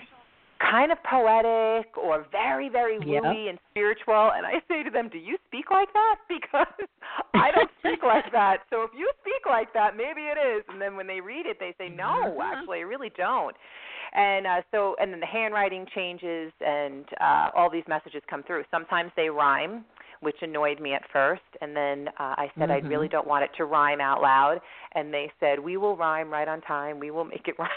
[0.70, 4.32] Kind of poetic or very, very wooey and spiritual.
[4.36, 6.16] And I say to them, Do you speak like that?
[6.30, 6.88] Because
[7.34, 8.58] I don't speak like that.
[8.70, 10.64] So if you speak like that, maybe it is.
[10.70, 12.42] And then when they read it, they say, No, Uh-huh.
[12.42, 13.56] actually, I really don't.
[14.14, 18.64] And uh, so, and then the handwriting changes, and uh, all these messages come through.
[18.72, 19.84] Sometimes they rhyme,
[20.22, 21.42] which annoyed me at first.
[21.62, 22.90] And then uh, I said, I Mhm.
[22.90, 24.62] really don't want it to rhyme out loud.
[24.94, 27.00] And they said, We will rhyme right on time.
[27.00, 27.70] We will make it rhyme.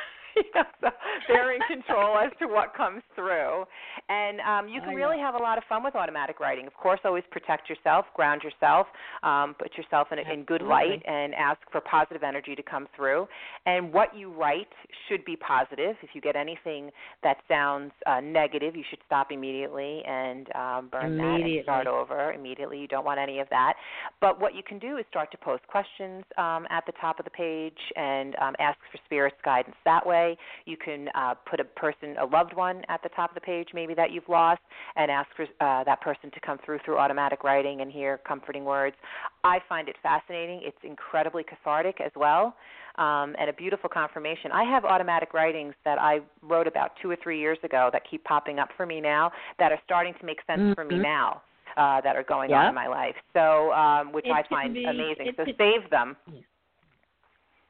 [0.81, 0.91] So
[1.27, 3.65] they're in control as to what comes through.
[4.09, 6.67] And um, you can really have a lot of fun with automatic writing.
[6.67, 8.87] Of course, always protect yourself, ground yourself,
[9.23, 13.27] um, put yourself in, in good light, and ask for positive energy to come through.
[13.67, 14.69] And what you write
[15.09, 15.97] should be positive.
[16.03, 16.91] If you get anything
[17.23, 22.33] that sounds uh, negative, you should stop immediately and um, burn that and start over
[22.33, 22.79] immediately.
[22.79, 23.75] You don't want any of that.
[24.21, 27.25] But what you can do is start to post questions um, at the top of
[27.25, 30.28] the page and um, ask for spirit's guidance that way.
[30.65, 33.69] You can uh, put a person, a loved one, at the top of the page,
[33.73, 34.61] maybe that you've lost,
[34.97, 38.65] and ask for uh, that person to come through through automatic writing and hear comforting
[38.65, 38.97] words.
[39.45, 40.61] I find it fascinating.
[40.63, 42.55] It's incredibly cathartic as well.
[42.97, 44.51] Um, and a beautiful confirmation.
[44.51, 48.25] I have automatic writings that I wrote about two or three years ago that keep
[48.25, 51.03] popping up for me now that are starting to make sense for me Mhm.
[51.03, 51.43] now
[51.77, 53.15] uh, that are going on in my life.
[53.35, 55.33] So, um, which It I find be- amazing.
[55.37, 56.17] So can- save them.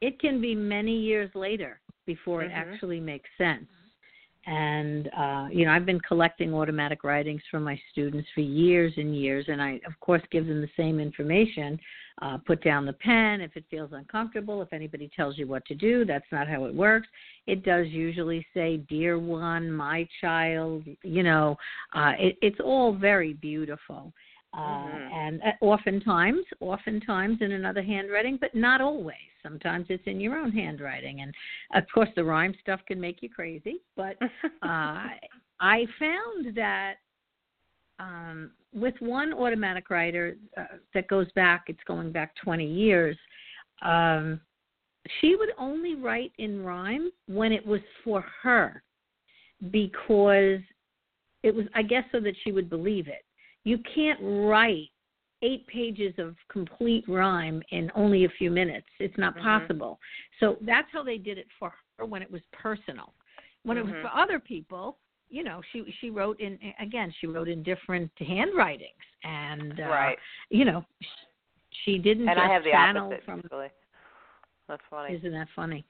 [0.01, 2.55] it can be many years later before it Mhm.
[2.55, 3.69] actually makes sense.
[4.47, 9.15] And uh, you know, I've been collecting automatic writings from my students for years and
[9.15, 11.79] years, and I, of course, give them the same information.
[12.23, 14.63] Uh, put down the pen if it feels uncomfortable.
[14.63, 17.09] If anybody tells you what to do, that's not how it works.
[17.47, 21.59] It does usually say, "Dear one, my child." You know,
[21.93, 24.15] uh, it, it's all very beautiful.
[24.55, 25.13] Uh, Mhm.
[25.13, 29.17] And uh, oftentimes, oftentimes in another handwriting, but not always.
[29.43, 31.35] Sometimes it's in your own handwriting, and
[31.75, 33.81] of course the rhyme stuff can make you crazy.
[33.95, 34.17] But
[34.63, 35.09] uh,
[35.61, 36.95] I found that
[37.99, 43.17] um, with one automatic writer uh, that goes back, it's going back 20 years.
[43.83, 44.41] Um,
[45.21, 48.83] she would only write in rhyme when it was for her,
[49.71, 50.61] because
[51.43, 53.25] it was, I guess, so that she would believe it.
[53.65, 54.91] You can't write
[55.43, 58.87] eight pages of complete rhyme in only a few minutes.
[58.99, 59.43] It's not Mhm.
[59.43, 60.01] possible.
[60.41, 63.15] So that's how they did it for her when it was personal.
[63.63, 63.93] When it Mhm.
[63.93, 68.11] was for other people, you know, she she wrote in again, she wrote in different
[68.19, 70.19] handwritings and uh right.
[70.51, 70.85] you know,
[71.85, 73.25] she didn't And just I have the opposite.
[73.25, 73.71] from usually.
[74.69, 75.15] That's funny.
[75.15, 75.85] isn't that funny?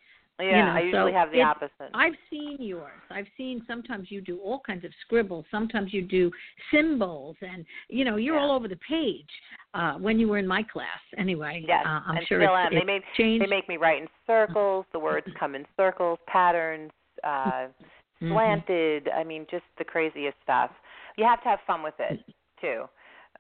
[0.44, 1.90] Yeah, know, I usually so have the opposite.
[1.94, 2.92] I've seen yours.
[3.11, 5.44] I've seen sometimes you do all kinds of scribbles.
[5.51, 6.31] Sometimes you do
[6.72, 8.42] symbols, and you know you're Yeah.
[8.42, 9.29] all over the page.
[9.74, 11.64] Uh, when you were in my class, anyway.
[11.66, 12.74] Yes, uh, I'm and sure still it's, am.
[12.79, 13.44] They made- changed.
[13.44, 14.87] They make me write in circles.
[14.92, 16.90] The words come in circles, patterns,
[17.24, 17.66] uh,
[18.22, 18.33] Mhm.
[18.33, 19.09] slanted.
[19.09, 20.70] I mean, just the craziest stuff.
[21.16, 22.20] You have to have fun with it
[22.61, 22.88] too.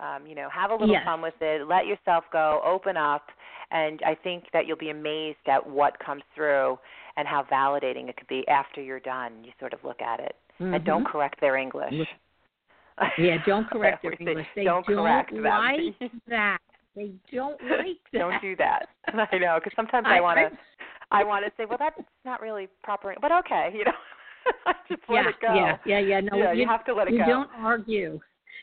[0.00, 1.04] Um, you know, have a little Yes.
[1.04, 1.66] fun with it.
[1.66, 2.60] Let yourself go.
[2.64, 3.30] Open up,
[3.72, 6.78] and I think that you'll be amazed at what comes through
[7.16, 9.42] and how validating it could be after you're done.
[9.42, 11.10] You sort of look at it and don't Mhm.
[11.10, 11.94] correct their English.
[13.18, 14.46] Yeah, don't correct their English.
[14.56, 15.42] They don't correct them.
[15.44, 15.94] like
[16.26, 16.58] that.
[16.96, 18.18] They don't like that.
[18.18, 18.88] don't do that.
[19.32, 20.58] I know, because sometimes I- want to.
[21.10, 23.92] I want to say, well, that's not really proper, but okay, you know,
[24.66, 25.54] I just let yeah, it go.
[25.54, 26.20] Yeah, yeah, yeah.
[26.20, 27.26] No, Yeah, you, you have to let it you go.
[27.26, 28.20] don't argue.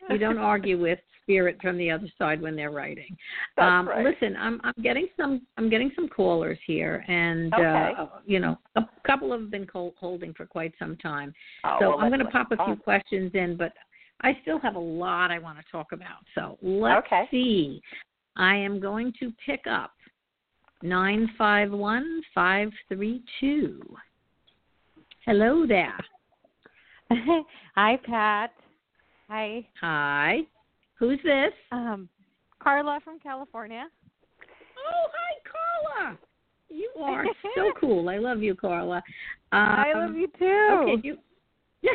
[0.10, 3.18] You don't argue with spirit from the other side when they're writing.
[3.58, 4.06] That's um, right.
[4.06, 7.94] Listen, I'm I'm getting some I'm getting some callers here, and Okay.
[7.98, 11.34] uh, you know a couple have been col- holding for quite some time.
[11.63, 12.82] Oh, so well, I'm going to pop a few go.
[12.82, 13.74] questions in, but
[14.22, 16.20] I still have a lot I want to talk about.
[16.36, 17.26] So let's Okay.
[17.32, 17.82] see.
[18.38, 19.94] I am going to pick up
[20.84, 23.82] nine five one five three two.
[25.26, 25.98] Hello there.
[27.76, 28.52] Hi, Pat.
[29.30, 30.40] Hi, Hi.
[31.00, 31.52] Who's this?
[31.72, 32.08] um,
[32.62, 33.86] Carla from California.
[34.78, 36.18] Oh, hi, Carla.
[36.70, 38.10] You are so cool.
[38.10, 38.98] I love you, Carla.
[38.98, 39.04] Um,
[39.52, 40.80] I love you too.
[40.82, 41.18] Okay, do you,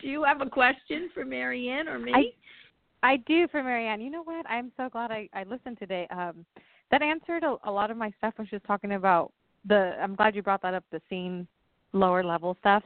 [0.00, 2.12] do you have a question for MaryAnn or me?
[2.12, 4.02] I I do for MaryAnn.
[4.02, 4.48] You know what?
[4.48, 6.06] I'm so glad I I listened today.
[6.10, 6.44] Um,
[6.90, 9.32] that answered a, a lot of my stuff when she was talking about
[9.66, 9.96] the.
[10.00, 10.84] I'm glad you brought that up.
[10.90, 11.46] The scene,
[11.92, 12.82] lower level stuff.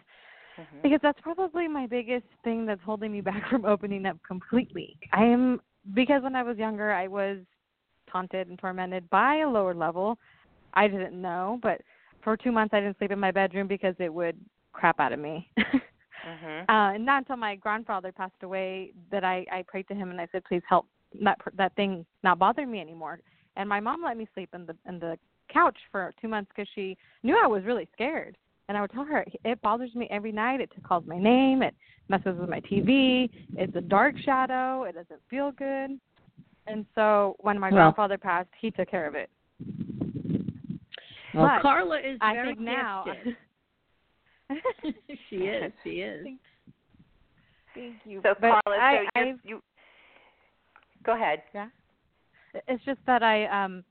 [0.59, 0.83] Mhm.
[0.83, 4.97] because that's probably my biggest thing that's holding me back from opening up completely.
[5.13, 5.61] I am
[5.95, 7.39] because when I was younger, I was
[8.11, 10.19] taunted and tormented by a lower level.
[10.75, 11.81] I didn't know, but
[12.23, 14.39] for two months I didn't sleep in my bedroom because it would
[14.73, 15.51] crap out of me.
[15.59, 16.65] Mhm.
[16.69, 20.29] uh, not until my grandfather passed away that I I prayed to him and I
[20.33, 20.87] said, please help
[21.23, 23.21] that that thing not bother me anymore.
[23.57, 25.19] And my mom let me sleep in the in the
[25.53, 28.37] couch for two months because she knew I was really scared.
[28.71, 30.61] And I would tell her it bothers me every night.
[30.61, 31.61] It calls my name.
[31.61, 31.75] It
[32.09, 33.29] messes with my TV.
[33.57, 34.85] It's a dark shadow.
[34.85, 35.99] It doesn't feel good.
[36.69, 39.29] And so when my Well- grandfather passed, he took care of it.
[41.35, 43.07] Well, But Carla is I very think now.
[43.07, 43.37] gifted.
[45.29, 45.73] she is.
[45.83, 46.27] She is.
[47.75, 48.21] Thank you.
[48.23, 49.63] So But Carla, I, so you're, you
[51.03, 51.43] go ahead.
[51.53, 51.71] Yeah.
[52.69, 53.83] It's just that I um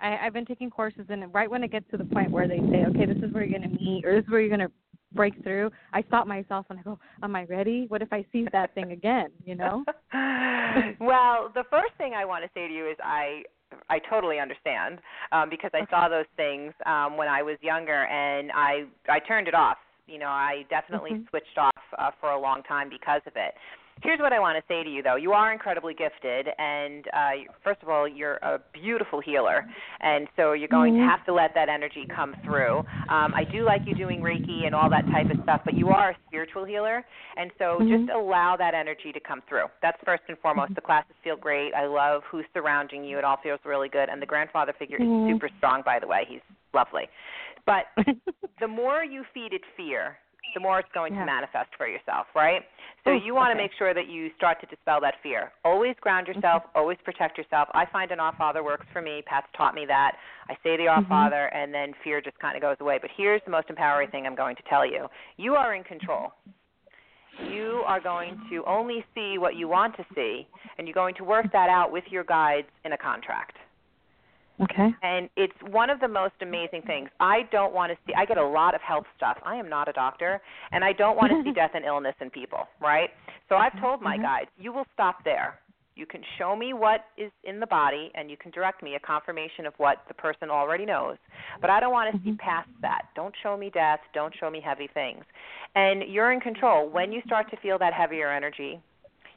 [0.00, 2.60] I, I've been taking courses and right when it gets to the point where they
[2.70, 4.70] say, Okay, this is where you're gonna meet or this is where you're gonna
[5.14, 7.86] break through, I stop myself and I go, Am I ready?
[7.88, 9.84] What if I see that thing again, you know?
[11.00, 13.42] well, the first thing I want to say to you is I
[13.90, 14.98] I totally understand
[15.30, 19.48] um, because I saw those things um, when I was younger and I I turned
[19.48, 19.78] it off.
[20.06, 21.28] You know, I definitely Mhm.
[21.28, 23.54] switched off uh, for a long time because of it.
[24.00, 25.16] Here's what I want to say to you, though.
[25.16, 27.30] You are incredibly gifted, and uh,
[27.64, 29.66] first of all, you're a beautiful healer,
[30.00, 31.08] and so you're going to Mhm.
[31.08, 32.78] have to let that energy come through.
[33.08, 35.90] Um, I do like you doing Reiki and all that type of stuff, but you
[35.90, 37.04] are a spiritual healer,
[37.36, 37.88] and so Mhm.
[37.88, 39.68] just allow that energy to come through.
[39.82, 40.74] That's first and foremost.
[40.76, 41.74] The classes feel great.
[41.74, 43.18] I love who's surrounding you.
[43.18, 45.24] It all feels really good, and the grandfather figure Mhm.
[45.24, 46.24] is super strong, by the way.
[46.24, 46.42] He's
[46.72, 47.08] lovely.
[47.66, 47.86] But
[48.60, 50.18] the more you feed it fear,
[50.54, 51.20] the more it's going Yeah.
[51.20, 52.68] to manifest for yourself, right?
[53.04, 53.64] So Oh, you want to okay.
[53.64, 55.52] make sure that you start to dispel that fear.
[55.64, 57.68] Always ground yourself, always protect yourself.
[57.74, 59.22] I find an Our Father works for me.
[59.22, 60.16] Pat's taught me that.
[60.48, 61.08] I say the Our Mhm.
[61.08, 62.98] Father, and then fear just kind of goes away.
[62.98, 66.32] But here's the most empowering thing I'm going to tell you you are in control.
[67.40, 71.24] You are going to only see what you want to see, and you're going to
[71.24, 73.56] work that out with your guides in a contract
[74.62, 74.88] okay.
[75.02, 77.08] and it's one of the most amazing things.
[77.20, 78.14] I don't want to see.
[78.14, 79.38] I get a lot of health stuff.
[79.44, 80.40] I am not a doctor,
[80.72, 83.10] and I don't want to see death and illness in people, right?
[83.48, 84.22] So I've told my Mhm.
[84.22, 85.58] guides, you will stop there.
[85.94, 89.00] You can show me what is in the body, and you can direct me a
[89.00, 91.16] confirmation of what the person already knows.
[91.60, 92.38] But I don't want to see Mhm.
[92.38, 93.06] past that.
[93.16, 94.00] Don't show me death.
[94.12, 95.24] Don't show me heavy things.
[95.74, 96.88] And you're in control.
[96.88, 98.80] When you start to feel that heavier energy,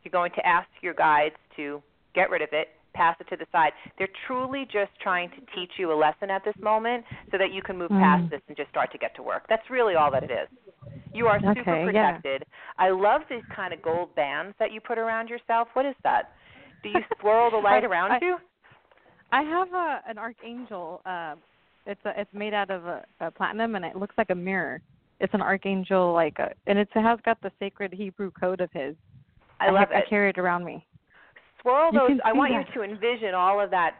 [0.04, 1.82] you're going to ask your guides to
[2.14, 3.72] get rid of it, pass it to the side.
[3.98, 7.62] They're truly just trying to teach you a lesson at this moment so that you
[7.62, 8.30] can move past Mm.
[8.32, 9.44] this and just start to get to work.
[9.50, 10.48] That's really all that it is.
[11.14, 12.12] You are super Okay, yeah.
[12.18, 12.46] protected.
[12.78, 15.68] I love these kind of gold bands that you put around yourself.
[15.74, 16.32] What is that?
[16.84, 18.38] Do you swirl the light I- around I- you?
[19.34, 21.02] I have a an archangel.
[21.06, 21.36] Uh,
[21.86, 24.82] it's a, it's made out of a, a platinum and it looks like a mirror.
[25.20, 28.70] It's an archangel, like, a, and it's, it has got the sacred Hebrew code of
[28.74, 28.96] his.
[29.60, 30.04] I love ha- it.
[30.06, 30.86] I carry it around me.
[31.62, 32.68] Swirl those I want that.
[32.74, 33.96] you to envision all of that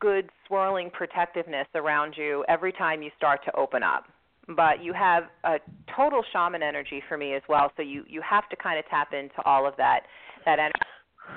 [0.00, 4.04] good swirling protectiveness around you every time you start to open up.
[4.48, 5.56] But you have a
[5.96, 9.12] total shaman energy for me as well, so you you have to kind of tap
[9.12, 10.00] into all of that
[10.44, 10.72] that energy.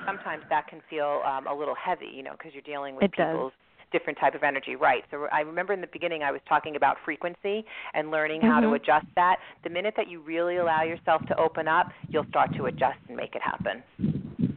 [0.06, 3.12] Sometimes that can feel um, a little heavy, you know, because you're dealing with It
[3.16, 3.26] does.
[3.26, 3.52] people's
[3.92, 5.02] different type of energy, right?
[5.10, 7.64] So I remember in the beginning I was talking about frequency
[7.94, 8.76] and learning how to Mhm.
[8.76, 9.40] adjust that.
[9.64, 13.16] The minute that you really allow yourself to open up, you'll start to adjust and
[13.16, 13.82] make it happen.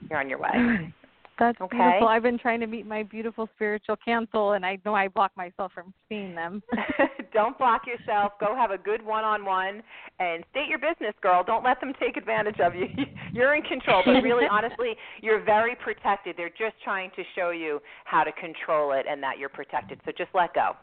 [0.10, 0.94] You're on your way.
[1.40, 1.78] That's Okay.
[1.78, 2.08] beautiful.
[2.08, 5.72] I've been trying to meet my beautiful spiritual counsel, and I know I block myself
[5.74, 6.62] from seeing them.
[7.34, 8.34] Don't block yourself.
[8.40, 9.82] Go have a good one-on-one
[10.20, 11.44] and state your business, girl.
[11.44, 12.86] Don't let them take advantage of you.
[13.34, 16.36] You're in control, but really, honestly, you're very protected.
[16.38, 20.00] They're just trying to show you how to control it and that you're protected.
[20.06, 20.74] So just let go.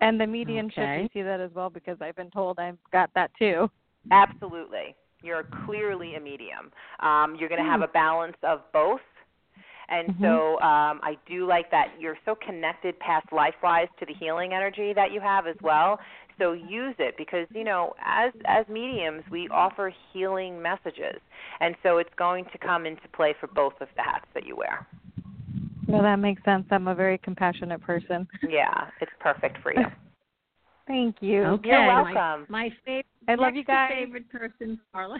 [0.00, 1.02] And the mediumship, Okay.
[1.02, 3.70] you see that as well because I've been told I've got that too.
[4.10, 4.96] Absolutely.
[5.22, 6.72] You're clearly a medium.
[7.00, 9.00] Um, you're going to have a balance of both.
[9.88, 10.22] And Mhm.
[10.22, 14.52] so um, I do like that you're so connected past life wise to the healing
[14.54, 15.98] energy that you have as well.
[16.38, 21.20] So use it because you know as as mediums we offer healing messages,
[21.60, 24.56] and so it's going to come into play for both of the hats that you
[24.56, 24.86] wear.
[25.86, 26.66] Well, that makes sense.
[26.70, 28.26] I'm a very compassionate person.
[28.48, 29.86] Yeah, it's perfect for you.
[30.86, 31.42] Thank you.
[31.44, 31.68] Okay.
[31.68, 32.46] You're welcome.
[32.48, 33.06] My, favorite.
[33.28, 33.90] I love you guys.
[33.92, 35.18] Favorite person, Carla.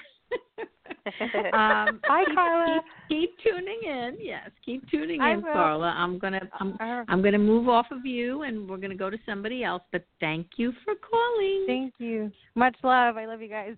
[1.52, 2.80] um, Bye, keep, Carla.
[3.08, 4.16] Keep, keep tuning in.
[4.20, 5.52] Yes, keep tuning I in, will.
[5.52, 5.94] Carla.
[5.96, 6.40] I'm gonna.
[6.60, 6.76] I'm.
[6.80, 9.82] I'm gonna move off of you, and we're gonna go to somebody else.
[9.92, 11.64] But thank you for calling.
[11.66, 12.32] Thank you.
[12.54, 13.16] Much love.
[13.16, 13.74] I love you guys.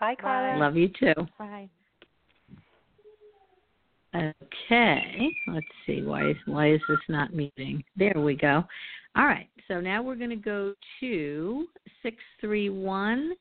[0.00, 0.54] Bye, Carla.
[0.54, 1.14] I love you too.
[1.38, 1.68] Bye.
[4.14, 6.02] Okay, let's see.
[6.02, 7.82] Why is why is this not meeting?
[7.96, 8.62] There we go.
[9.16, 9.48] All right.
[9.68, 11.66] So now we're going to go to
[12.02, 13.32] six three one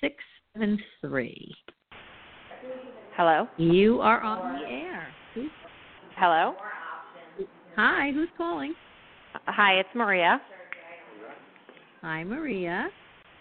[0.00, 0.16] six
[0.52, 1.54] seven three.
[3.20, 3.46] Hello.
[3.58, 5.06] You are on the air.
[5.34, 5.50] Who's,
[6.16, 6.54] Hello.
[7.76, 8.72] hi, who's calling?
[9.44, 10.40] Hi, it's Maria.
[12.00, 12.88] Hi, Maria.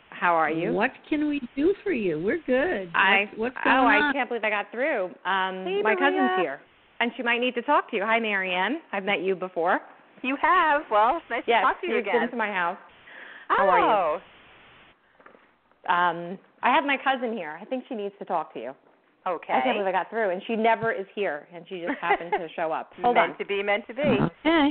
[0.10, 0.74] How are you?
[0.74, 2.22] What can we do for you?
[2.22, 2.92] We're good.
[2.94, 4.04] I what's, what's going oh, on?
[4.04, 5.06] I can't believe I got through.
[5.24, 5.98] Um, Hey, my Maria.
[5.98, 6.60] cousin's here,
[7.00, 8.04] and she might need to talk to you.
[8.04, 8.80] Hi, MaryAnn.
[8.92, 9.80] I've met you before.
[10.24, 10.82] You have.
[10.92, 12.20] Well, nice yes, to talk to you you've again.
[12.24, 12.78] been to my house.
[13.50, 13.56] oh.
[13.58, 14.20] How are you?
[15.90, 17.58] Um, I have my cousin here.
[17.62, 18.74] I think she needs to talk to you.
[19.28, 19.54] Okay.
[19.54, 22.32] I can't believe I got through, and she never is here, and she just happened
[22.32, 22.94] to show up.
[23.02, 23.38] Hold meant on.
[23.38, 24.02] to be, meant to be.
[24.02, 24.70] Okay.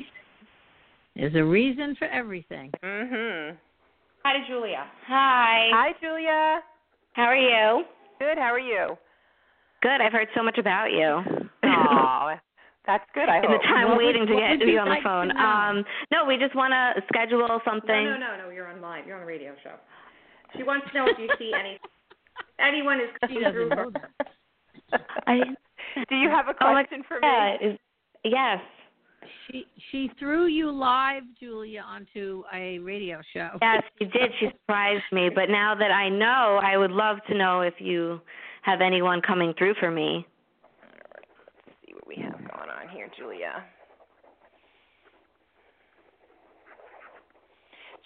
[1.14, 2.70] There's a reason for everything.
[2.84, 3.57] Mm Mhm.
[4.24, 4.84] Hi to Julia.
[5.07, 5.70] Hi.
[5.72, 6.61] Hi, Julia.
[7.14, 7.84] How are you?
[8.18, 8.36] Good.
[8.38, 8.96] How are you?
[9.80, 10.01] Good.
[10.01, 11.22] I've heard so much about you.
[11.64, 12.32] Oh,
[12.86, 13.28] that's good.
[13.28, 13.62] I In the hope.
[13.62, 15.28] time What would- waiting to what get would you you on the like to phone.
[15.28, 15.36] know?
[15.40, 18.05] Um, no, we just want to schedule something.
[18.05, 18.51] No, no, no, no.
[18.51, 19.07] You're on live.
[19.07, 19.74] You're on a radio show.
[20.57, 21.78] She wants to know if you see any
[22.61, 23.90] anyone is She coming through know
[24.90, 24.98] her.
[25.26, 25.40] I,
[26.09, 27.66] Do you have a Oh, question for me?
[27.72, 27.78] is,
[28.24, 28.59] yes.
[29.46, 33.50] She she threw you live, Julia, onto a radio show.
[33.61, 34.30] Yes, she did.
[34.40, 35.28] She surprised me.
[35.34, 38.20] But now that I know, I would love to know if you
[38.62, 40.26] have anyone coming through for me.
[40.82, 43.64] Let's see what we have going on here, Julia.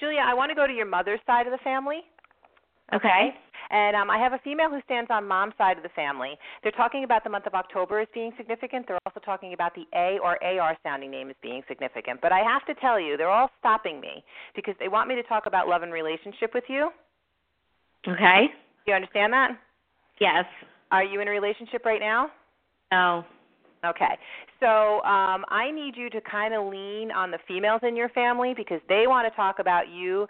[0.00, 2.00] Julia, I want to go to your mother's side of the family.
[2.94, 3.34] Okay.
[3.72, 6.38] And um, I have a female who stands on mom's side of the family.
[6.62, 8.86] They're talking about the month of October as being significant.
[8.86, 12.20] They're also talking about the A or AR sounding name as being significant.
[12.20, 14.22] But I have to tell you, they're all stopping me
[14.54, 16.90] because they want me to talk about love and relationship with you.
[18.06, 18.48] Okay.
[18.84, 19.52] Do you understand that?
[20.20, 20.44] Yes.
[20.90, 22.30] Are you in a relationship right now?
[22.92, 23.24] No.
[23.84, 24.18] Okay.
[24.60, 28.52] So um, I need you to kind of lean on the females in your family
[28.56, 30.26] because they want to talk about you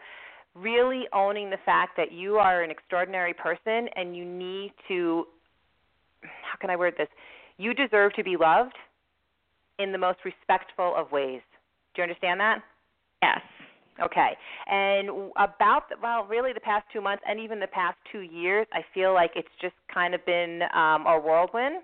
[0.54, 5.24] really owning the fact that you are an extraordinary person and you need to,
[6.22, 7.08] how can I word this?
[7.58, 8.74] You deserve to be loved
[9.78, 11.40] in the most respectful of ways.
[11.94, 12.62] Do you understand that?
[13.22, 13.40] Yes.
[14.02, 14.30] Okay.
[14.70, 18.66] And about the, well, really the past two months and even the past two years,
[18.72, 21.82] I feel like it's just kind of been um, a whirlwind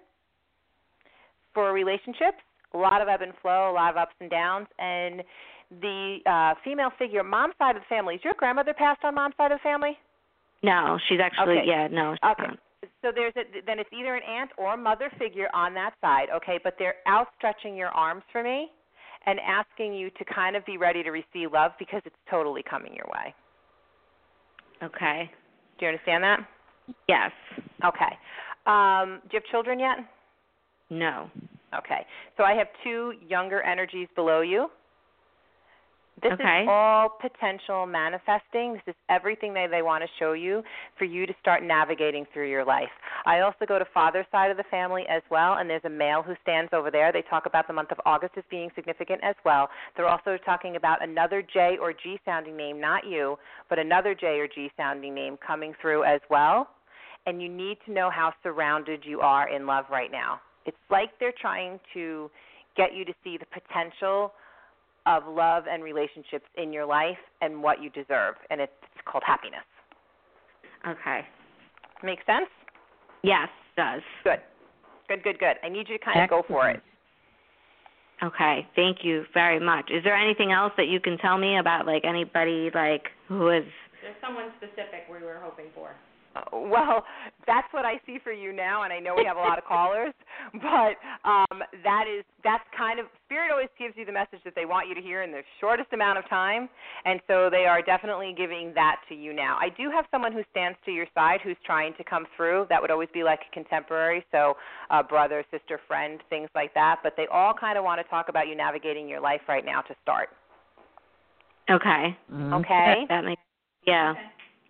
[1.55, 2.39] for relationships.
[2.75, 5.23] A lot of ebb and flow, a lot of ups and downs, and
[5.71, 8.15] the uh, female figure, mom's side of the family.
[8.15, 9.97] Is your grandmother passed on mom's side of the family?
[10.63, 11.69] No, she's actually Okay.
[11.69, 12.13] yeah, no.
[12.13, 12.43] Okay.
[12.49, 12.59] not.
[13.03, 16.59] So there's a, then it's either an aunt or mother figure on that side, okay?
[16.63, 18.69] But they're outstretching your arms for me
[19.27, 22.95] and asking you to kind of be ready to receive love because it's totally coming
[22.95, 23.35] your way.
[24.83, 25.31] Okay.
[25.79, 26.41] Do you understand that?
[27.09, 27.31] Yes.
[27.85, 28.17] Okay.
[28.67, 29.99] Um, do you have children yet?
[30.91, 31.31] No.
[31.77, 32.07] Okay.
[32.37, 34.69] So I have two younger energies below you.
[36.23, 36.63] This Okay.
[36.63, 38.75] is all potential manifesting.
[38.75, 40.65] This is everything that they want to show you
[40.97, 42.91] for you to start navigating through your life.
[43.25, 46.23] I also go to father's side of the family as well, and there's a male
[46.23, 47.13] who stands over there.
[47.13, 49.69] They talk about the month of August as being significant as well.
[49.97, 53.39] They're also talking about another J or G sounding name, not you,
[53.69, 56.69] but another J or G sounding name coming through as well.
[57.27, 60.41] And you need to know how surrounded you are in love right now.
[60.65, 62.31] It's like they're trying to
[62.77, 64.33] get you to see the potential
[65.09, 68.35] of love and relationships in your life and what you deserve.
[68.51, 68.73] And it's
[69.11, 69.65] called happiness.
[70.87, 71.23] Okay.
[72.05, 72.47] Make sense?
[73.25, 74.03] Yes, it does.
[74.23, 74.41] Good.
[75.09, 75.57] Good, good, good.
[75.65, 76.83] I need you to kind of go for it.
[78.23, 78.67] Okay.
[78.77, 79.91] Thank you very much.
[79.91, 83.65] Is there anything else that you can tell me about like anybody like who is
[84.03, 85.91] There's someone specific we were hoping for.
[86.39, 87.05] Uh, Well,
[87.47, 89.65] that's what I see for you now, and I know we have a lot of
[89.65, 90.13] callers,
[90.53, 94.67] but um, that is that's kind of spirit always gives you the message that they
[94.67, 96.69] want you to hear in the shortest amount of time,
[97.05, 99.57] and so they are definitely giving that to you now.
[99.61, 102.67] I do have someone who stands to your side who's trying to come through.
[102.69, 104.55] That would always be like a contemporary, so
[104.91, 106.97] a brother, sister, friend, things like that.
[107.03, 109.81] But they all kind of want to talk about you navigating your life right now
[109.83, 110.29] to start.
[111.71, 112.17] Okay.
[112.33, 113.05] Okay.
[113.09, 113.43] That makes
[113.87, 114.15] yeah.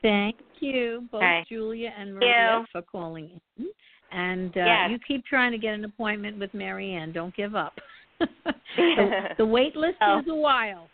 [0.03, 1.45] Thank you, both Okay.
[1.49, 3.67] Julia and Maria, for calling in.
[4.11, 4.91] And uh, Yes.
[4.91, 7.13] you keep trying to get an appointment with MaryAnn.
[7.13, 7.79] Don't give up.
[8.21, 10.21] the, the wait list Oh.
[10.21, 10.89] is a while.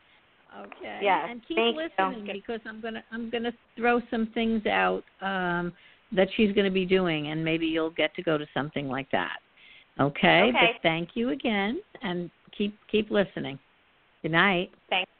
[0.58, 1.00] Okay.
[1.02, 1.82] Yes, And keep thank you.
[1.82, 5.72] listening because I'm gonna I'm gonna throw some things out um,
[6.12, 9.38] that she's gonna be doing, and maybe you'll get to go to something like that.
[10.00, 10.42] Okay.
[10.42, 10.52] Okay.
[10.52, 13.58] But thank you again, and keep keep listening.
[14.22, 14.70] Good night.
[14.88, 15.10] Thanks.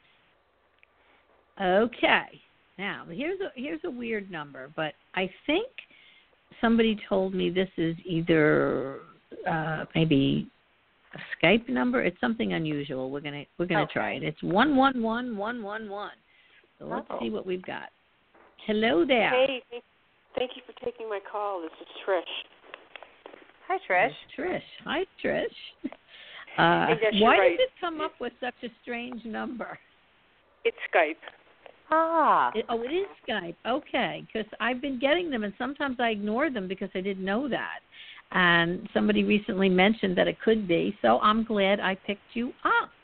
[1.61, 2.41] Okay.
[2.77, 5.67] Now here's a here's a weird number, but I think
[6.61, 8.99] somebody told me this is either
[9.49, 10.49] uh, maybe
[11.13, 12.03] a Skype number.
[12.03, 13.09] It's something unusual.
[13.09, 13.93] We're gonna we're gonna Okay.
[13.93, 14.23] try it.
[14.23, 16.11] It's one one one one one one.
[16.79, 17.19] So let's Oh.
[17.19, 17.89] see what we've got.
[18.65, 19.29] Hello there.
[19.29, 19.83] Hey, thank-
[20.37, 21.61] thank you for taking my call.
[21.61, 22.23] This is Trish.
[23.67, 24.09] Hi, Trish.
[24.09, 24.63] It's Trish.
[24.83, 25.55] Hi, Trish.
[26.57, 26.87] Uh,
[27.19, 27.49] why right.
[27.57, 29.77] does it come up with such a strange number?
[30.63, 31.17] It's Skype.
[31.91, 32.51] Ah.
[32.55, 33.55] It, oh, it is Skype.
[33.67, 37.47] Okay, because I've been getting them, and sometimes I ignore them because I didn't know
[37.49, 37.79] that.
[38.31, 42.89] And somebody recently mentioned that it could be, so I'm glad I picked you up.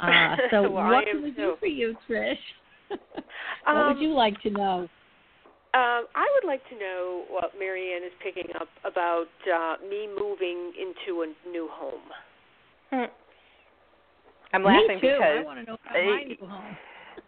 [0.00, 2.36] Uh, so, Well, what can am we do for you, Trish?
[2.88, 3.24] what
[3.66, 4.88] Um, would you like to know?
[5.74, 10.72] Um, I would like to know what MaryAnn is picking up about uh, me moving
[10.78, 12.00] into a new home.
[12.92, 13.04] Hmm.
[14.52, 15.08] I'm Me laughing too.
[15.08, 16.76] I because want to know about my new home.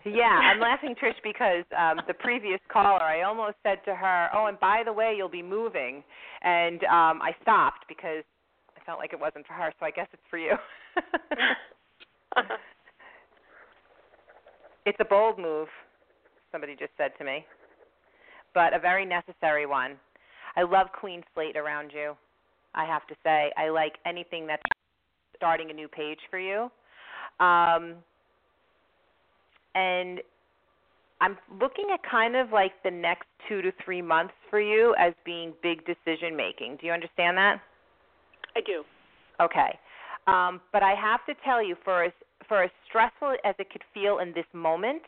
[0.05, 4.47] Yeah, I'm laughing, Trish, because um, the previous caller, I almost said to her, "Oh,
[4.47, 6.03] and by the way, you'll be moving,"
[6.43, 8.25] and um, I stopped because
[8.81, 9.73] I felt like it wasn't for her.
[9.79, 10.53] So I guess it's for you.
[14.87, 15.69] it's a bold move.
[16.53, 17.45] Somebody just said to me,
[18.55, 19.97] but a very necessary one.
[20.57, 22.17] I love clean slate around you.
[22.75, 24.63] I have to say, I like anything that's
[25.37, 26.71] starting a new page for you.
[27.45, 27.97] Um,
[29.75, 30.21] and
[31.21, 35.13] I'm looking at kind of like the next two to three months for you as
[35.25, 36.79] being big decision making.
[36.81, 37.61] Do you understand that?
[38.57, 38.85] I do.
[39.41, 39.79] Okay.
[40.27, 42.13] Um, but I have to tell you, for as
[42.49, 45.03] for as stressful as it could feel in this moment,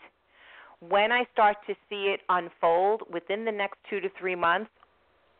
[0.88, 4.70] when I start to see it unfold within the next two to three months,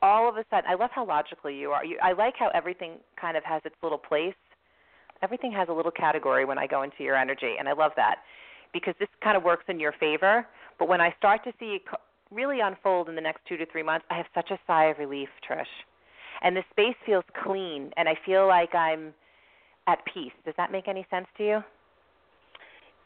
[0.00, 1.84] all of a sudden, I love how logical you are.
[1.84, 4.34] You, I like how everything kind of has its little place.
[5.22, 8.16] Everything has a little category when I go into your energy, and I love that
[8.72, 10.46] because this kind of works in your favor.
[10.78, 11.82] But when I start to see it
[12.30, 14.98] really unfold in the next two to three months, I have such a sigh of
[14.98, 15.64] relief, Trish.
[16.42, 19.14] And the space feels clean, and I feel like I'm
[19.86, 20.32] at peace.
[20.44, 21.60] Does that make any sense to you?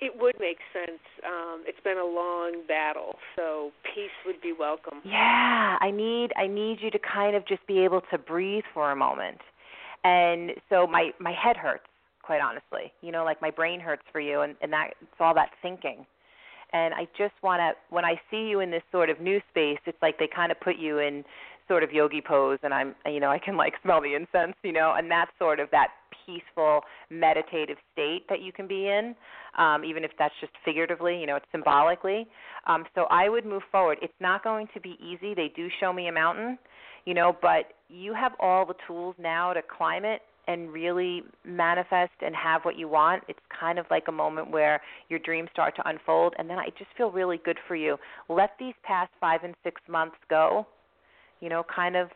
[0.01, 1.01] It would make sense.
[1.25, 5.01] Um, it's been a long battle, so peace would be welcome.
[5.05, 8.93] Yeah, I need I need you to kind of just be able to breathe for
[8.93, 9.39] a moment.
[10.05, 11.87] And so my my head hurts,
[12.27, 12.93] quite honestly.
[13.01, 16.05] You know, like my brain hurts for you and and that it's all that thinking.
[16.73, 19.79] And I just want to when I see you in this sort of new space,
[19.87, 21.25] it's like they kind of put you in
[21.69, 24.73] sort of yogi pose and I'm you know, I can like smell the incense, you
[24.73, 25.89] know, and that's sort of that
[26.27, 29.15] peaceful meditative state that you can be in
[29.57, 32.27] um, even if that's just figuratively, you know, it's symbolically.
[32.67, 33.99] Um, so I would move forward.
[34.03, 35.35] It's not going to be easy.
[35.35, 36.59] They do show me a mountain,
[37.05, 42.13] you know, but you have all the tools now to climb it and really manifest
[42.21, 43.23] and have what you want.
[43.29, 46.67] It's kind of like a moment where your dreams start to unfold, and then I
[46.79, 47.97] just feel really good for you.
[48.29, 50.67] Let these past five and six months go,
[51.41, 52.09] you know, kind of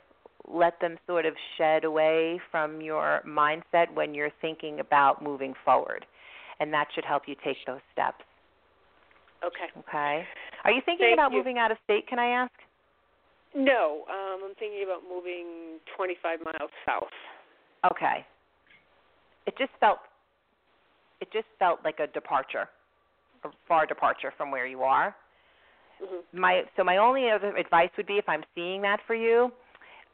[0.48, 6.06] let them sort of shed away from your mindset when you're thinking about moving forward
[6.60, 8.22] and that should help you take those steps.
[9.42, 9.72] Okay.
[9.80, 10.24] Okay.
[10.64, 11.38] Are you thinking Thank about you.
[11.38, 12.06] moving out of state?
[12.06, 12.52] Can I ask?
[13.56, 17.10] No, um, I'm thinking about moving 25 miles south.
[17.84, 18.26] Okay.
[19.46, 19.98] It just felt
[21.20, 22.68] it just felt like a departure,
[23.44, 25.14] a far departure from where you are.
[26.00, 29.50] hmm My so my only other advice would be if I'm seeing that for you,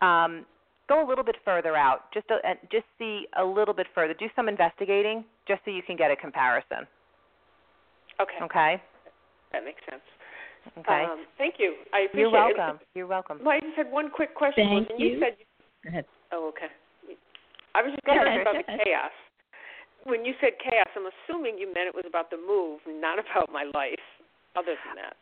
[0.01, 0.47] um,
[0.89, 2.12] go a little bit further out.
[2.12, 4.14] Just a, just see a little bit further.
[4.14, 6.87] Do some investigating just so you can get a comparison.
[8.21, 8.45] Okay.
[8.45, 8.83] Okay.
[9.53, 10.03] That makes sense.
[10.79, 11.05] Okay.
[11.05, 11.75] Um, thank you.
[11.95, 12.33] I appreciate it.
[12.33, 12.57] You're it.
[12.57, 12.81] welcome.
[12.95, 13.39] You're welcome.
[13.43, 14.67] Well, I just had one quick question.
[14.69, 15.07] Thank when you.
[15.07, 15.37] you said
[15.85, 16.05] Go ahead.
[16.33, 16.67] Oh, okay.
[17.77, 19.12] I was just curious about the chaos.
[20.05, 23.53] When you said chaos, I'm assuming you meant it was about the move, not about
[23.53, 24.01] my life.
[24.57, 25.16] Other than that,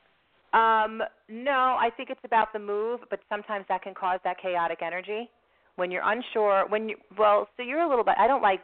[0.57, 4.79] Um, no, I think it's about the move, but sometimes that can cause that chaotic
[4.81, 5.29] energy
[5.75, 6.67] when you're unsure.
[6.69, 8.15] When you well, so you're a little bit.
[8.17, 8.61] I don't like.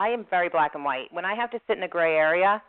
[0.00, 1.06] I am very black and white.
[1.12, 2.60] When I have to sit in a gray area,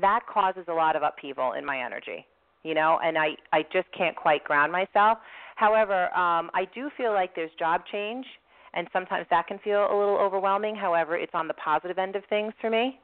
[0.00, 2.26] that causes a lot of upheaval in my energy.
[2.64, 5.18] You know, and I I just can't quite ground myself.
[5.54, 8.26] However, um, I do feel like there's job change,
[8.74, 10.74] and sometimes that can feel a little overwhelming.
[10.74, 13.00] However, it's on the positive end of things for me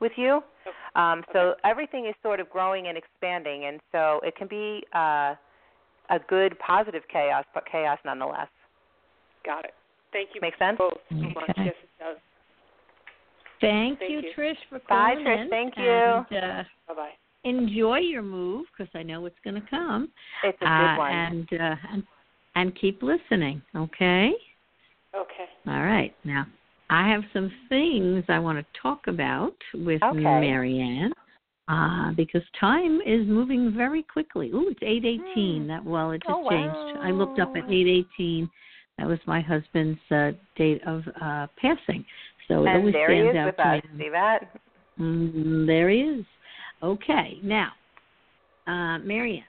[0.00, 0.42] with you.
[0.96, 5.34] Um, so everything is sort of growing and expanding, and so it can be uh,
[6.10, 8.48] a good, positive chaos, but chaos nonetheless.
[9.44, 9.74] got it.
[10.12, 10.78] Thank you Make sense?
[10.78, 11.50] both so much.
[11.50, 11.64] Okay.
[11.66, 12.16] Yes, it does.
[13.60, 14.30] Thank, Thank you, you.
[14.36, 15.42] Trish, for Bye, calling Trish.
[15.42, 15.50] in.
[15.50, 15.84] Thank you.
[15.90, 17.10] And, uh, Bye bye.
[17.44, 20.10] enjoy your move because I know it's going to come.
[20.44, 21.12] It's a good uh, one.
[21.12, 22.02] And uh, and
[22.56, 23.62] and keep listening.
[23.76, 24.32] Okay.
[25.16, 25.48] Okay.
[25.66, 26.14] All right.
[26.24, 26.46] Now
[26.90, 30.18] I have some things I want to talk about with Okay.
[30.20, 31.10] MaryAnn.
[31.66, 34.50] Uh, because time is moving very quickly.
[34.50, 35.62] Ooh, it's eight eighteen.
[35.62, 35.68] Hmm.
[35.68, 36.98] That well, it just Oh, changed.
[37.02, 38.50] I looked up at eight eighteen.
[38.98, 42.04] That was my husband's uh, date of uh, passing.
[42.48, 43.60] So it and always there he stands is out with
[43.90, 43.94] us.
[43.96, 44.04] me.
[44.04, 44.40] See that?
[45.00, 46.26] Mm, there he is.
[46.82, 47.72] Okay, now,
[48.66, 49.42] uh, MaryAnn,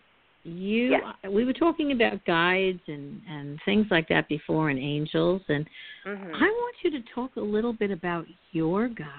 [0.46, 1.04] you Yes.
[1.30, 5.66] we were talking about guides and and things like that before, and angels, and
[6.06, 9.10] hmm I want you to talk a little bit about your guides.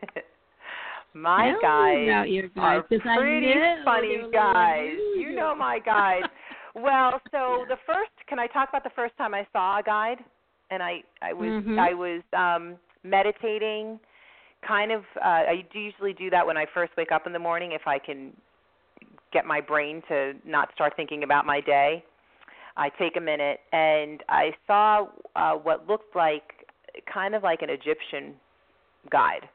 [1.13, 4.97] My Tell guides about your guides, are 'cause I know funny they're a little guys.
[5.17, 6.27] You know my guides.
[6.75, 7.75] well, so Yeah.
[7.75, 10.23] the first, can I talk about the first time I saw a guide?
[10.69, 11.77] And I, I was, Mhm.
[11.77, 13.99] I was um meditating.
[14.65, 17.39] Kind of, uh, I do usually do that when I first wake up in the
[17.39, 18.31] morning if I can
[19.31, 22.03] get my brain to not start thinking about my day.
[22.77, 26.43] I take a minute and I saw uh, what looked like
[27.11, 28.35] kind of like an Egyptian
[29.11, 29.47] guide.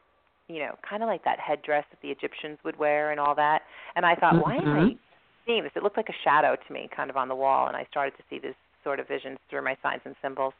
[0.49, 3.63] You know, kind of like that headdress that the Egyptians would wear and all that.
[3.97, 4.99] And I thought, why am I Mhm.
[5.45, 5.73] seeing this?
[5.75, 8.17] It looked like a shadow to me, kind of on the wall, and I started
[8.17, 8.55] to see this
[8.85, 10.55] sort of visions through my signs and symbols.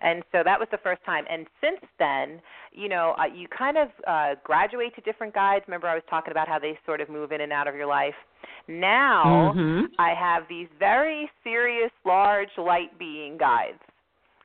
[0.00, 1.24] And so that was the first time.
[1.28, 2.40] And since then,
[2.72, 5.64] you know, uh, you kind of uh, graduate to different guides.
[5.66, 7.86] Remember, I was talking about how they sort of move in and out of your
[7.86, 8.14] life.
[8.68, 9.88] Now, Mhm.
[9.98, 13.82] I have these very serious, large light being guides.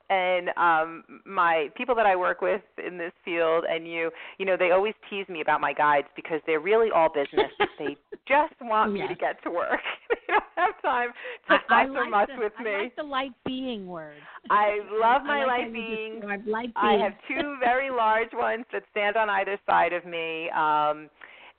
[0.09, 4.55] And um my people that I work with in this field and you, you know,
[4.57, 7.51] they always tease me about my guides because they're really all business.
[7.79, 7.97] they
[8.27, 9.79] just want me to get to work.
[10.09, 11.09] they don't have time
[11.47, 12.71] to I, fuss I or like muss with I me.
[12.83, 14.17] like the light being word.
[14.49, 16.15] I love I my like light how you beings.
[16.21, 20.49] describe light I have two very large ones that stand on either side of me,
[20.51, 21.09] um,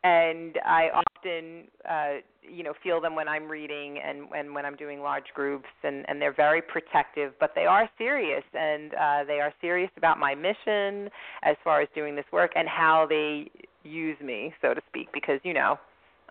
[0.05, 0.90] and I
[1.27, 5.27] often, uh, you know, feel them when I'm reading and, and when I'm doing large
[5.35, 9.91] groups, and, and they're very protective, but they are serious, and uh, they are serious
[9.97, 11.11] about my mission
[11.43, 13.51] as far as doing this work and how they
[13.83, 15.79] use me, so to speak, because you know,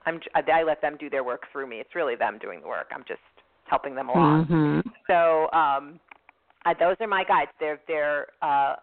[0.06, 1.78] I'm I let them do their work through me.
[1.78, 2.92] It's really them doing the work.
[2.94, 3.22] I'm just
[3.66, 4.46] helping them along.
[4.46, 4.84] Mhm.
[5.08, 6.00] So um,
[6.66, 7.52] uh, those are my guides.
[7.60, 8.76] They're they're uh,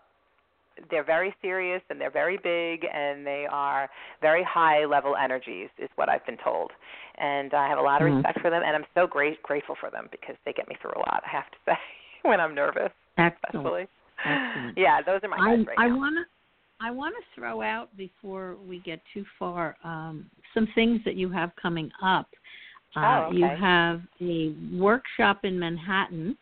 [0.90, 3.88] they're very serious and they're very big and they are
[4.20, 6.70] very high level energies, is what I've been told.
[7.18, 8.16] And I have a lot of Mhm.
[8.16, 10.92] respect for them, and I'm so great grateful for them because they get me through
[10.96, 11.22] a lot.
[11.26, 11.78] I have to say,
[12.22, 13.66] when I'm nervous, Excellent.
[13.66, 13.88] especially.
[14.24, 14.78] Excellent.
[14.78, 15.96] Yeah, those are my I right I now.
[15.96, 16.24] want to
[16.84, 21.30] I want to throw out before we get too far um, some things that you
[21.30, 22.28] have coming up.
[22.96, 26.36] Uh, Oh, You have a workshop in Manhattan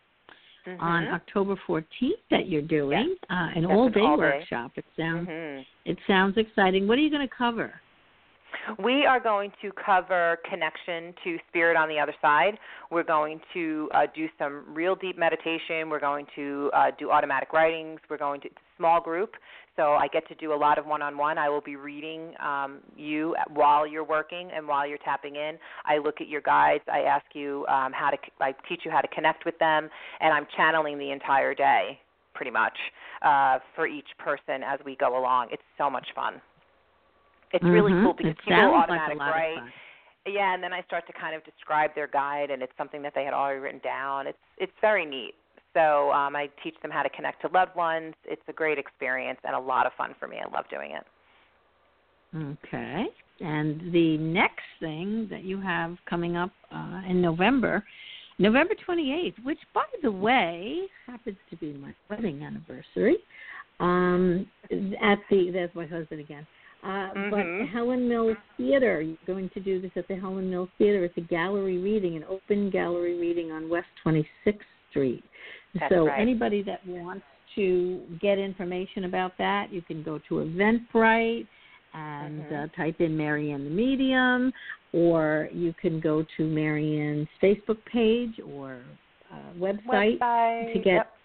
[0.78, 1.14] on Mhm.
[1.14, 4.38] October 14th that you're doing, uh, an That's all-day all-day.
[4.38, 4.72] workshop.
[4.76, 5.66] It sounds Mhm.
[5.84, 6.86] it sounds exciting.
[6.86, 7.80] What are you going to cover?
[8.78, 12.58] We are going to cover connection to spirit on the other side.
[12.90, 15.88] We're going to uh, do some real deep meditation.
[15.88, 18.00] We're going to uh, do automatic writings.
[18.08, 18.50] We're going to
[18.80, 19.34] small group,
[19.76, 21.36] so I get to do a lot of one-on-one.
[21.38, 25.58] I will be reading um, you while you're working and while you're tapping in.
[25.84, 26.82] I look at your guides.
[26.92, 28.16] I ask you um, how to.
[28.40, 29.88] I teach you how to connect with them,
[30.20, 32.00] and I'm channeling the entire day,
[32.34, 32.76] pretty much,
[33.22, 35.48] uh, for each person as we go along.
[35.52, 36.40] It's so much fun.
[37.52, 38.04] It's really Mhm.
[38.04, 39.58] cool because it people automatic like a lot write.
[39.58, 39.72] of fun.
[40.26, 43.14] Yeah, and then I start to kind of describe their guide, and it's something that
[43.14, 44.26] they had already written down.
[44.26, 45.34] It's it's very neat.
[45.74, 48.14] So um, I teach them how to connect to loved ones.
[48.24, 50.38] It's a great experience and a lot of fun for me.
[50.38, 51.04] I love doing it.
[52.36, 53.06] Okay.
[53.40, 57.84] And the next thing that you have coming up uh, in November,
[58.38, 63.16] November 28th, which, by the way, happens to be my wedding anniversary,
[63.80, 64.46] um,
[65.02, 66.46] at the, there's my husband again.
[66.82, 67.30] Uh, Mhm.
[67.30, 71.04] But Helen Mills Theater, you're going to do this at the Helen Mills Theater.
[71.04, 75.24] It's a gallery reading, an open gallery reading on West 26th Street.
[75.78, 76.20] That's so right.
[76.20, 81.46] anybody that wants to get information about that, you can go to Eventbrite
[81.92, 82.64] and Mhm.
[82.64, 84.52] uh, type in MaryAnn the Medium,
[84.92, 88.78] or you can go to MaryAnn's Facebook page or
[89.32, 90.72] uh, website, Website.
[90.72, 91.16] to get yep.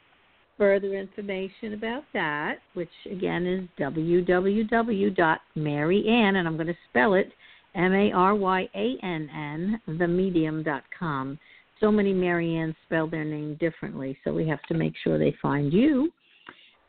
[0.57, 7.31] further information about that, which again is www.maryann, and I'm going to spell it
[7.75, 11.39] M A R Y A N N, themedium.com.
[11.79, 15.73] So many Mariannes spell their name differently, so we have to make sure they find
[15.73, 16.11] you.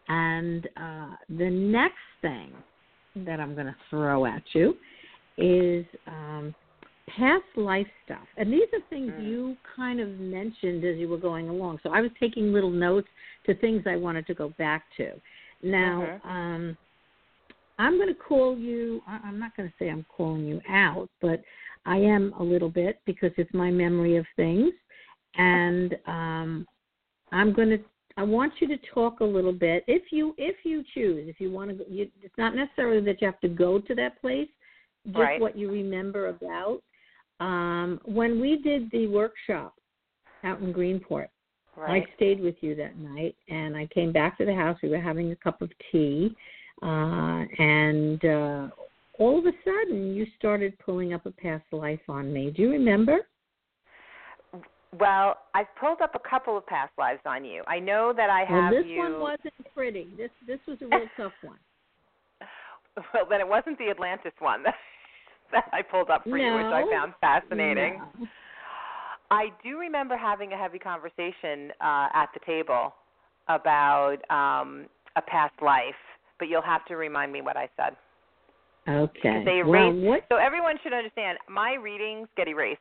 [0.09, 2.53] And uh, the next thing
[3.24, 4.76] that I'm going to throw at you
[5.39, 6.55] is um,
[7.09, 8.26] past life stuff.
[8.37, 9.26] And these are things Mm.
[9.26, 11.80] you kind of mentioned as you were going along.
[11.82, 13.09] So I was taking little notes
[13.47, 15.12] to things I wanted to go back to.
[15.62, 16.28] Now, Mhm.
[16.28, 16.78] um,
[17.78, 21.11] I'm going to call you, I- I'm not going to say I'm calling you out,
[21.20, 21.43] but
[21.87, 24.72] I am a little bit because it's my memory of things.
[25.37, 26.66] And um,
[27.32, 27.78] I'm going to
[28.18, 31.51] I want you to talk a little bit, if you if you choose, if you
[31.51, 31.76] want to.
[31.76, 34.49] Go, you, it's not necessarily that you have to go to that place,
[35.07, 35.41] just Right.
[35.41, 36.82] what you remember about.
[37.41, 39.74] Um, when we did the workshop
[40.45, 41.28] out in Greenport,
[41.76, 42.03] Right.
[42.03, 44.78] I stayed with you that night, and I came back to the house.
[44.82, 46.34] We were having a cup of tea,
[46.82, 48.68] uh, and uh,
[49.19, 52.51] all of a sudden, you started pulling up a past life on me.
[52.51, 53.19] Do you remember?
[54.99, 57.62] Well, I've pulled up a couple of past lives on you.
[57.67, 58.99] I know that I have well, this you.
[58.99, 60.09] one wasn't pretty.
[60.17, 61.59] This this was a real tough one.
[63.14, 64.75] well, then it wasn't the Atlantis one that,
[65.53, 68.01] that I pulled up for you, which I found fascinating.
[68.21, 68.27] No.
[69.31, 72.95] I do remember having a heavy conversation uh, at the table
[73.49, 74.87] about um,
[75.17, 75.95] a past life,
[76.39, 77.97] but you'll have to remind me what I said.
[78.89, 79.43] Okay.
[79.45, 80.24] They well, erase- what?
[80.28, 82.80] So everyone should understand my readings get erased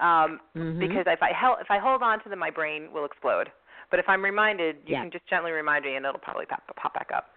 [0.00, 0.78] um, Mhm.
[0.78, 3.52] because if I hel- if I hold on to them, my brain will explode.
[3.90, 5.02] But if I'm reminded, you Yeah.
[5.02, 7.30] can just gently remind me, and it'll probably pop, pop back up.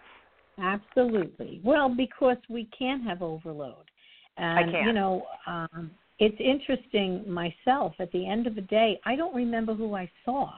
[0.58, 1.60] Absolutely.
[1.62, 3.90] Well, because we can have overload.
[4.38, 4.86] And can.
[4.86, 9.74] you know, um it's interesting myself at the end of the day, I don't remember
[9.74, 10.50] who I saw.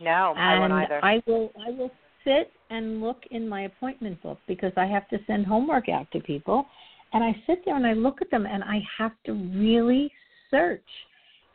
[0.00, 1.04] No, I and won't either.
[1.04, 1.90] I will I will
[2.28, 6.20] sit and look in my appointment book because I have to send homework out to
[6.20, 6.66] people
[7.14, 10.12] and I sit there and I look at them and I have to really
[10.50, 10.82] search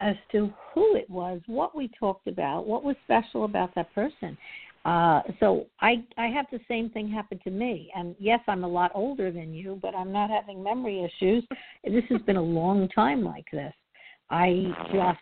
[0.02, 4.36] as to who it was, what we talked about, what was special about that person.
[4.84, 7.90] Uh so I I have the same thing happen to me.
[7.96, 11.46] And yes, I'm a lot older than you, but I'm not having memory issues.
[11.84, 13.74] This has been a long time like this.
[14.30, 15.20] I just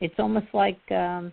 [0.00, 1.32] it's almost like um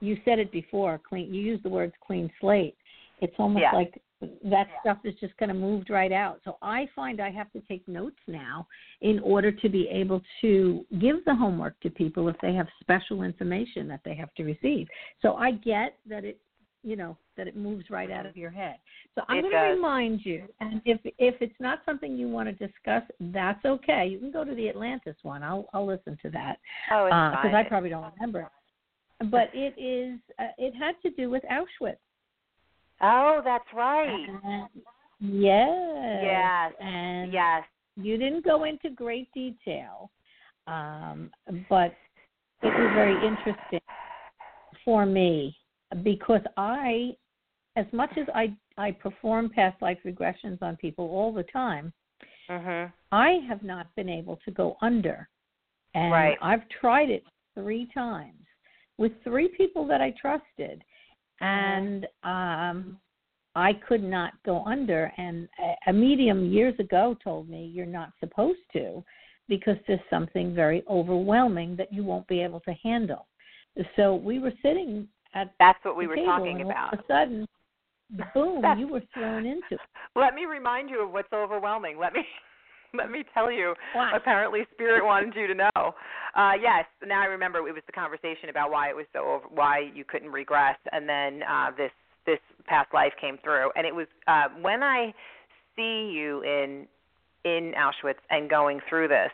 [0.00, 2.76] you said it before, clean you used the words clean slate.
[3.24, 3.72] It's almost Yeah.
[3.72, 4.00] like
[4.44, 6.40] that stuff is just kind of moved right out.
[6.44, 8.66] So I find I have to take notes now
[9.00, 13.22] in order to be able to give the homework to people if they have special
[13.22, 14.88] information that they have to receive.
[15.20, 16.38] So I get that it
[16.82, 18.76] you know that it moves right out of your head.
[19.14, 22.46] So I'm It going to remind you, and if if it's not something you want
[22.46, 24.06] to discuss, that's okay.
[24.06, 25.42] You can go to the Atlantis one.
[25.42, 26.58] I'll I'll listen to that
[26.92, 27.54] oh, because fine.
[27.54, 28.50] I probably don't remember.
[29.30, 31.96] But it is uh, it had to do with Auschwitz.
[33.04, 34.26] Oh, that's right.
[34.44, 34.68] And,
[35.20, 36.22] yes.
[36.22, 36.72] Yes.
[36.80, 37.64] And Yes.
[37.96, 40.10] you didn't go into great detail,
[40.66, 41.30] um,
[41.68, 41.94] but
[42.62, 43.80] it was very interesting
[44.84, 45.56] for me
[46.02, 47.16] because I,
[47.76, 51.92] as much as I I perform past life regressions on people all the time,
[52.48, 52.92] Mhm.
[53.12, 55.28] I have not been able to go under,
[55.94, 56.38] and Right.
[56.42, 57.24] I've tried it
[57.54, 58.46] three times
[58.98, 60.84] with three people that I trusted,
[61.40, 62.98] and um,
[63.54, 65.12] I could not go under.
[65.16, 69.04] And a, a medium years ago told me you're not supposed to
[69.48, 73.26] because there's something very overwhelming that you won't be able to handle.
[73.96, 76.92] So we were sitting at That's what we were talking about.
[76.92, 77.48] All of a sudden,
[78.32, 78.62] boom!
[78.62, 79.80] That's- you were thrown into it.
[80.16, 81.98] Let me remind you of what's overwhelming.
[81.98, 82.20] Let me
[82.98, 83.74] let me tell you.
[83.94, 84.14] What?
[84.14, 85.94] Apparently, Spirit wanted you to know.
[86.34, 89.46] Uh, yes, now I remember it was the conversation about why it was so over,
[89.50, 91.92] why you couldn't regress, and then uh, this
[92.26, 95.12] this past life came through, and it was uh, when I
[95.76, 96.86] see you in
[97.44, 99.30] in Auschwitz and going through this.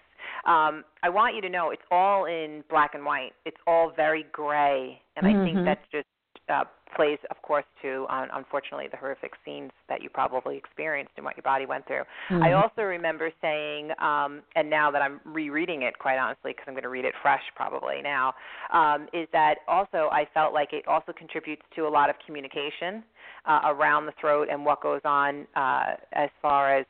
[0.47, 3.33] Um, I want you to know it's all in black and white.
[3.45, 5.65] It's all very gray, and I think Mhm.
[5.65, 6.07] that just
[6.49, 6.65] uh,
[6.97, 11.37] plays, of course, to uh, unfortunately the horrific scenes that you probably experienced and what
[11.37, 12.03] your body went through.
[12.31, 12.63] I Mhm.
[12.63, 16.83] also remember saying, um, and now that I'm rereading it, quite honestly, because I'm going
[16.83, 18.35] to read it fresh probably now,
[18.71, 23.05] um, is that also I felt like it also contributes to a lot of communication
[23.47, 26.87] uh, around the throat and what goes on uh, as far as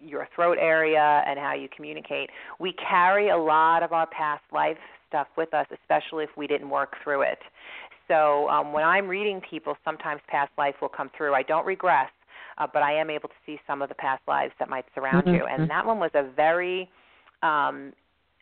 [0.00, 2.30] your throat area and how you communicate.
[2.58, 4.76] We carry a lot of our past life
[5.08, 7.38] stuff with us, especially if we didn't work through it.
[8.08, 11.34] So um, when I'm reading people, sometimes past life will come through.
[11.34, 12.10] I don't regress,
[12.58, 15.26] uh, but I am able to see some of the past lives that might surround
[15.26, 15.44] you.
[15.44, 15.50] Mhm.
[15.50, 16.90] And that one was a very
[17.42, 17.92] um,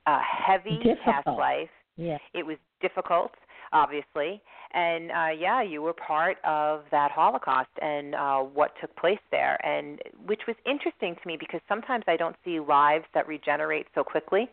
[0.06, 1.70] uh, heavy past life.
[1.96, 2.18] Yeah.
[2.34, 3.32] It was difficult,
[3.72, 4.42] obviously,
[4.72, 9.64] and uh, yeah, you were part of that Holocaust and uh, what took place there,
[9.64, 14.02] and which was interesting to me because sometimes I don't see lives that regenerate so
[14.02, 14.48] quickly.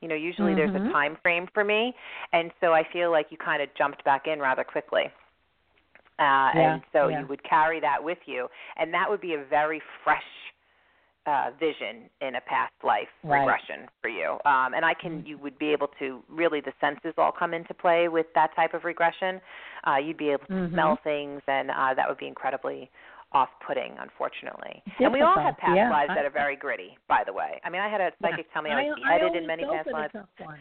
[0.00, 0.88] You know, usually there's Mhm.
[0.88, 1.94] a time frame for me,
[2.32, 5.10] and so I feel like you kind of jumped back in rather quickly.
[6.18, 7.20] Uh, Yeah, and so yeah.
[7.20, 10.22] you would carry that with you, and that would be a very fresh
[11.26, 13.40] uh, vision in a past life Right.
[13.40, 14.38] regression for you.
[14.44, 17.74] Um, and I can, you would be able to really the senses all come into
[17.74, 19.40] play with that type of regression.
[19.86, 20.72] Uh, you'd be able to Mhm.
[20.72, 22.90] smell things, and uh, that would be incredibly
[23.32, 24.82] off-putting, unfortunately.
[24.98, 25.90] And we all have past yeah.
[25.90, 27.60] lives I- that are very gritty, by the way.
[27.64, 29.88] I mean, I had a psychic tell me I was beheaded always in many past
[29.92, 30.14] lives.
[30.38, 30.58] one.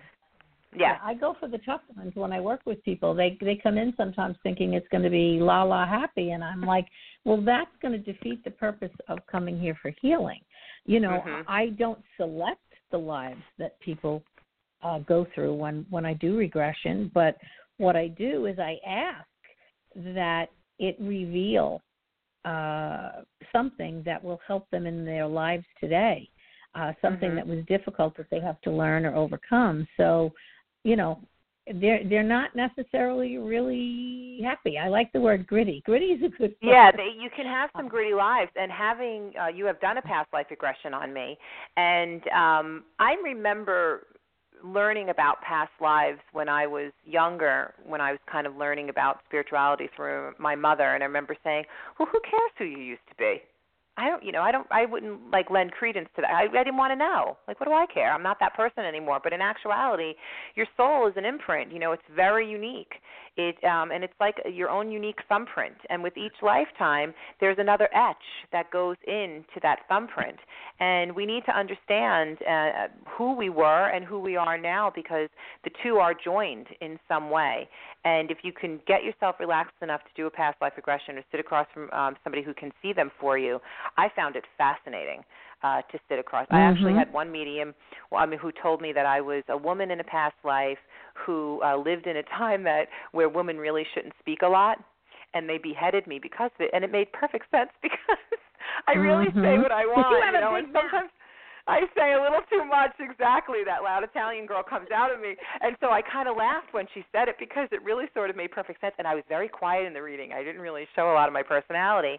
[0.78, 0.98] Yeah.
[1.02, 3.14] I go for the tough ones when I work with people.
[3.14, 6.62] They they come in sometimes thinking it's going to be la la happy, and I'm
[6.62, 6.88] like,
[7.24, 10.42] well, that's going to defeat the purpose of coming here for healing.
[10.86, 11.46] You know, Mhm.
[11.48, 12.60] I don't select
[12.92, 14.22] the lives that people
[14.84, 17.38] uh, go through when when I do regression, but
[17.78, 19.28] what I do is I ask
[19.96, 21.82] that it reveal
[22.46, 26.30] uh, something that will help them in their lives today,
[26.76, 27.36] uh, something Mhm.
[27.36, 29.88] that was difficult that they have to learn or overcome.
[29.98, 30.34] So,
[30.84, 31.20] you know,
[31.74, 34.78] they're they're not necessarily really happy.
[34.78, 35.82] I like the word gritty.
[35.86, 36.72] Gritty is a good word.
[36.74, 40.02] Yeah, they, you can have some gritty lives, and having uh, you have done a
[40.04, 41.38] past life regression on me,
[41.76, 44.08] and um, I remember
[44.66, 49.20] learning about past lives when I was younger, when I was kind of learning about
[49.28, 51.66] spirituality through my mother, and I remember saying,
[52.00, 53.42] "Well, who cares who you used to be?"
[53.98, 56.30] I don't, you know, I don't, I wouldn't like lend credence to that.
[56.30, 57.38] I, I didn't want to know.
[57.48, 58.12] Like, what do I care?
[58.12, 59.22] I'm not that person anymore.
[59.24, 60.16] But in actuality,
[60.56, 61.72] your soul is an imprint.
[61.72, 62.92] You know, it's very unique.
[63.38, 65.76] It, um, and it's like your own unique thumbprint.
[65.90, 68.16] And with each lifetime, there's another etch
[68.52, 70.38] that goes into that thumbprint.
[70.80, 75.30] And we need to understand uh, who we were and who we are now because
[75.64, 77.68] the two are joined in some way.
[78.06, 81.24] And if you can get yourself relaxed enough to do a past life regression or
[81.32, 83.60] sit across from um, somebody who can see them for you,
[83.98, 85.24] I found it fascinating
[85.64, 86.46] uh, to sit across.
[86.46, 86.56] Mm-hmm.
[86.56, 87.74] I actually had one medium,
[88.12, 90.78] well, I mean, who told me that I was a woman in a past life
[91.14, 94.78] who uh, lived in a time that where women really shouldn't speak a lot,
[95.34, 96.72] and they beheaded me because of it.
[96.74, 98.18] And it made perfect sense because
[98.88, 99.42] I really mm-hmm.
[99.42, 100.56] say what I want, you, you know.
[100.56, 101.10] And sometimes.
[101.68, 102.92] I say a little too much.
[103.00, 106.74] Exactly, that loud Italian girl comes out of me, and so I kind of laughed
[106.74, 108.94] when she said it because it really sort of made perfect sense.
[109.00, 110.32] And I was very quiet in the reading.
[110.32, 112.18] I didn't really show a lot of my personality.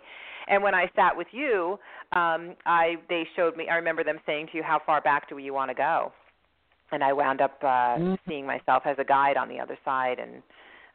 [0.48, 1.78] And when I sat with you,
[2.12, 3.68] um, I they showed me.
[3.70, 6.12] I remember them saying to you, "How far back do you want to go?"
[6.92, 8.14] And I wound up uh, mm-hmm.
[8.28, 10.42] seeing myself as a guide on the other side and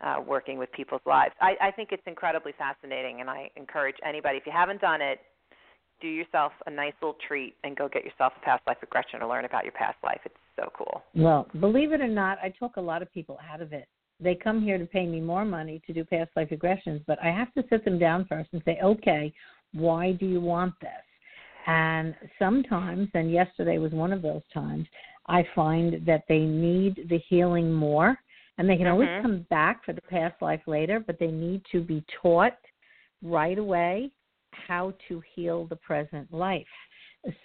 [0.02, 1.34] uh, working with people's lives.
[1.42, 5.20] I, I think it's incredibly fascinating, and I encourage anybody if you haven't done it
[6.02, 9.30] do yourself a nice little treat and go get yourself a past life regression or
[9.30, 10.20] learn about your past life.
[10.26, 11.04] It's so cool.
[11.16, 13.88] Well, believe it or not, I talk a lot of people out of it.
[14.20, 17.30] They come here to pay me more money to do past life regressions, but I
[17.30, 19.34] have to sit them down first and say, okay,
[19.74, 20.90] why do you want this?
[21.68, 24.88] And sometimes, and yesterday was one of those times,
[25.28, 28.18] I find that they need the healing more,
[28.58, 28.94] and they can mm-hmm.
[28.94, 32.58] always come back for the past life later, but they need to be taught
[33.24, 34.12] right away
[34.68, 36.66] how to heal the present life.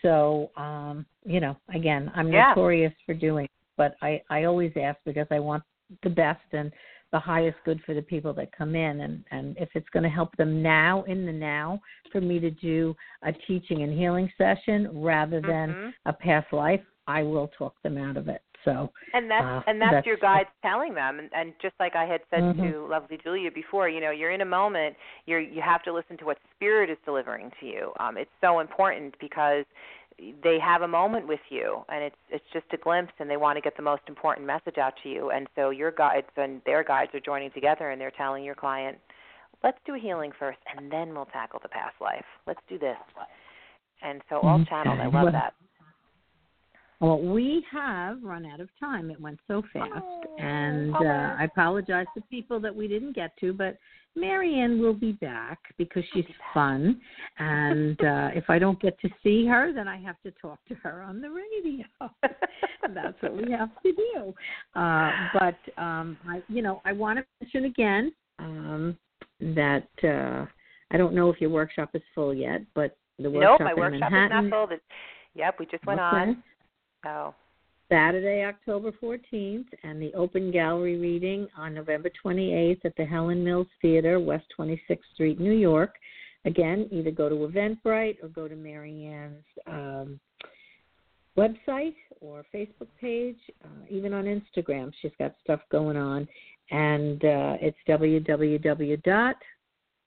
[0.02, 2.48] So, um, you know, again, I'm yeah.
[2.48, 5.62] notorious for doing, but I I always ask because I want
[6.02, 6.72] the best and
[7.12, 10.08] the highest good for the people that come in and and if it's going to
[10.08, 11.80] help them now in the now
[12.10, 15.88] for me to do a teaching and healing session rather than mm-hmm.
[16.06, 19.80] a past life i will talk them out of it so and that's uh, and
[19.80, 21.18] that's, that's your guides telling them.
[21.20, 22.62] And, and just like i had said mm-hmm.
[22.62, 26.18] to lovely julia before you know you're in a moment you're you have to listen
[26.18, 27.92] to what spirit is delivering to you.
[28.00, 29.64] Um it's so important because
[30.42, 33.56] they have a moment with you and it's it's just a glimpse and they want
[33.56, 35.30] to get the most important message out to you.
[35.30, 38.98] And so your guides and their guides are joining together and they're telling your client
[39.64, 42.26] let's do a healing first and then we'll tackle the past life.
[42.46, 42.98] Let's do this.
[44.02, 44.68] And so all okay.
[44.68, 45.54] channeled i love that
[47.00, 49.10] well, we have run out of time.
[49.10, 49.90] It went so fast.
[49.96, 53.76] Oh, and uh, I apologize to people that we didn't get to, but
[54.16, 56.24] MaryAnn will be back because she's
[56.54, 57.00] fun.
[57.38, 60.74] And uh, if I don't get to see her, then I have to talk to
[60.76, 61.84] her on the radio.
[62.94, 64.34] That's what we have to do.
[64.74, 68.96] Uh, but um, I, you know, I want to mention again um,
[69.40, 70.46] that uh,
[70.90, 74.10] I don't know if your workshop is full yet, but the workshop nope, my workshop
[74.10, 74.76] Manhattan, is not full.
[75.34, 76.16] Yep, we just went okay.
[76.16, 76.42] on.
[77.04, 77.34] Oh.
[77.88, 83.68] Saturday, October 14th, and the open gallery reading on November 28th at the Helen Mills
[83.80, 85.94] Theater, West 26th Street, New York.
[86.46, 90.18] Again, either go to Eventbrite or go to MaryAnn's um,
[91.36, 94.92] website or Facebook page, uh, even on Instagram.
[95.00, 96.26] She's got stuff going on.
[96.70, 99.34] And uh, it's www.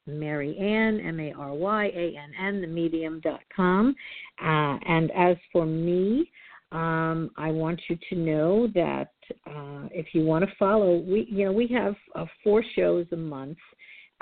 [0.08, 3.96] Maryann, M A R Y A N N, the medium.com.
[4.42, 6.30] Uh, and as for me,
[6.72, 9.12] um, I want you to know that
[9.48, 13.18] uh, if you want to follow, we you know we have uh, four shows a
[13.18, 13.58] month.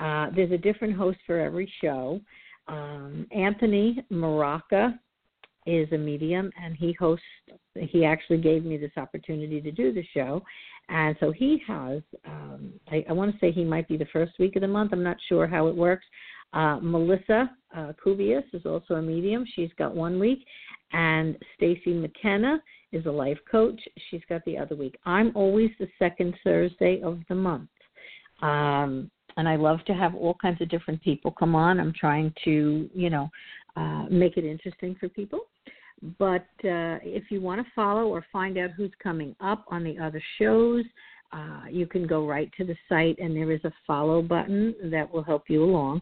[0.00, 2.20] Uh, there's a different host for every show.
[2.68, 4.98] Um, Anthony Maraca
[5.66, 7.24] is a medium, and he hosts.
[7.74, 10.42] He actually gave me this opportunity to do the show,
[10.88, 12.02] and so he has.
[12.26, 14.92] Um, I, I want to say he might be the first week of the month.
[14.92, 16.06] I'm not sure how it works.
[16.54, 19.44] Uh, Melissa uh, Cubius is also a medium.
[19.54, 20.46] She's got one week,
[20.92, 22.62] and Stacy McKenna
[22.92, 23.80] is a life coach.
[24.10, 24.98] She's got the other week.
[25.04, 27.68] I'm always the second Thursday of the month.
[28.42, 31.78] Um, and I love to have all kinds of different people come on.
[31.78, 33.30] I'm trying to, you know,
[33.76, 35.40] uh, make it interesting for people.
[36.18, 39.98] But uh, if you want to follow or find out who's coming up on the
[39.98, 40.84] other shows,
[41.32, 45.12] uh, you can go right to the site and there is a follow button that
[45.12, 46.00] will help you along.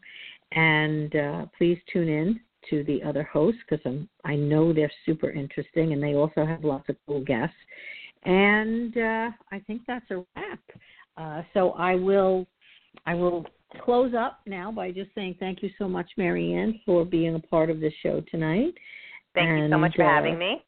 [0.53, 2.41] And uh, please tune in
[2.71, 3.85] to the other hosts because
[4.25, 7.57] I know they're super interesting and they also have lots of cool guests.
[8.25, 10.61] And uh, I think that's a wrap.
[11.17, 12.47] Uh, so I will
[13.07, 13.47] I will
[13.85, 17.71] close up now by just saying thank you so much, MaryAnn, for being a part
[17.71, 18.75] of this show tonight.
[19.35, 20.65] Thank and, you so much for uh, having me.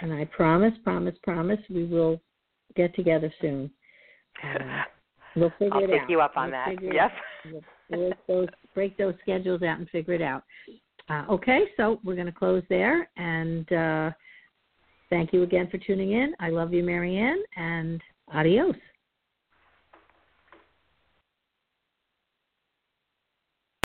[0.00, 2.20] And I promise, promise, promise, we will
[2.76, 3.70] get together soon.
[4.42, 4.82] Uh,
[5.36, 6.10] we'll figure I'll it take out.
[6.10, 6.82] you up on We'll that.
[6.82, 7.62] Yes.
[7.92, 10.44] Break those break those schedules out and figure it out.
[11.08, 14.10] Uh, okay, so we're going to close there, and uh,
[15.10, 16.34] thank you again for tuning in.
[16.40, 18.00] I love you, MaryAnn, and
[18.32, 18.76] adios.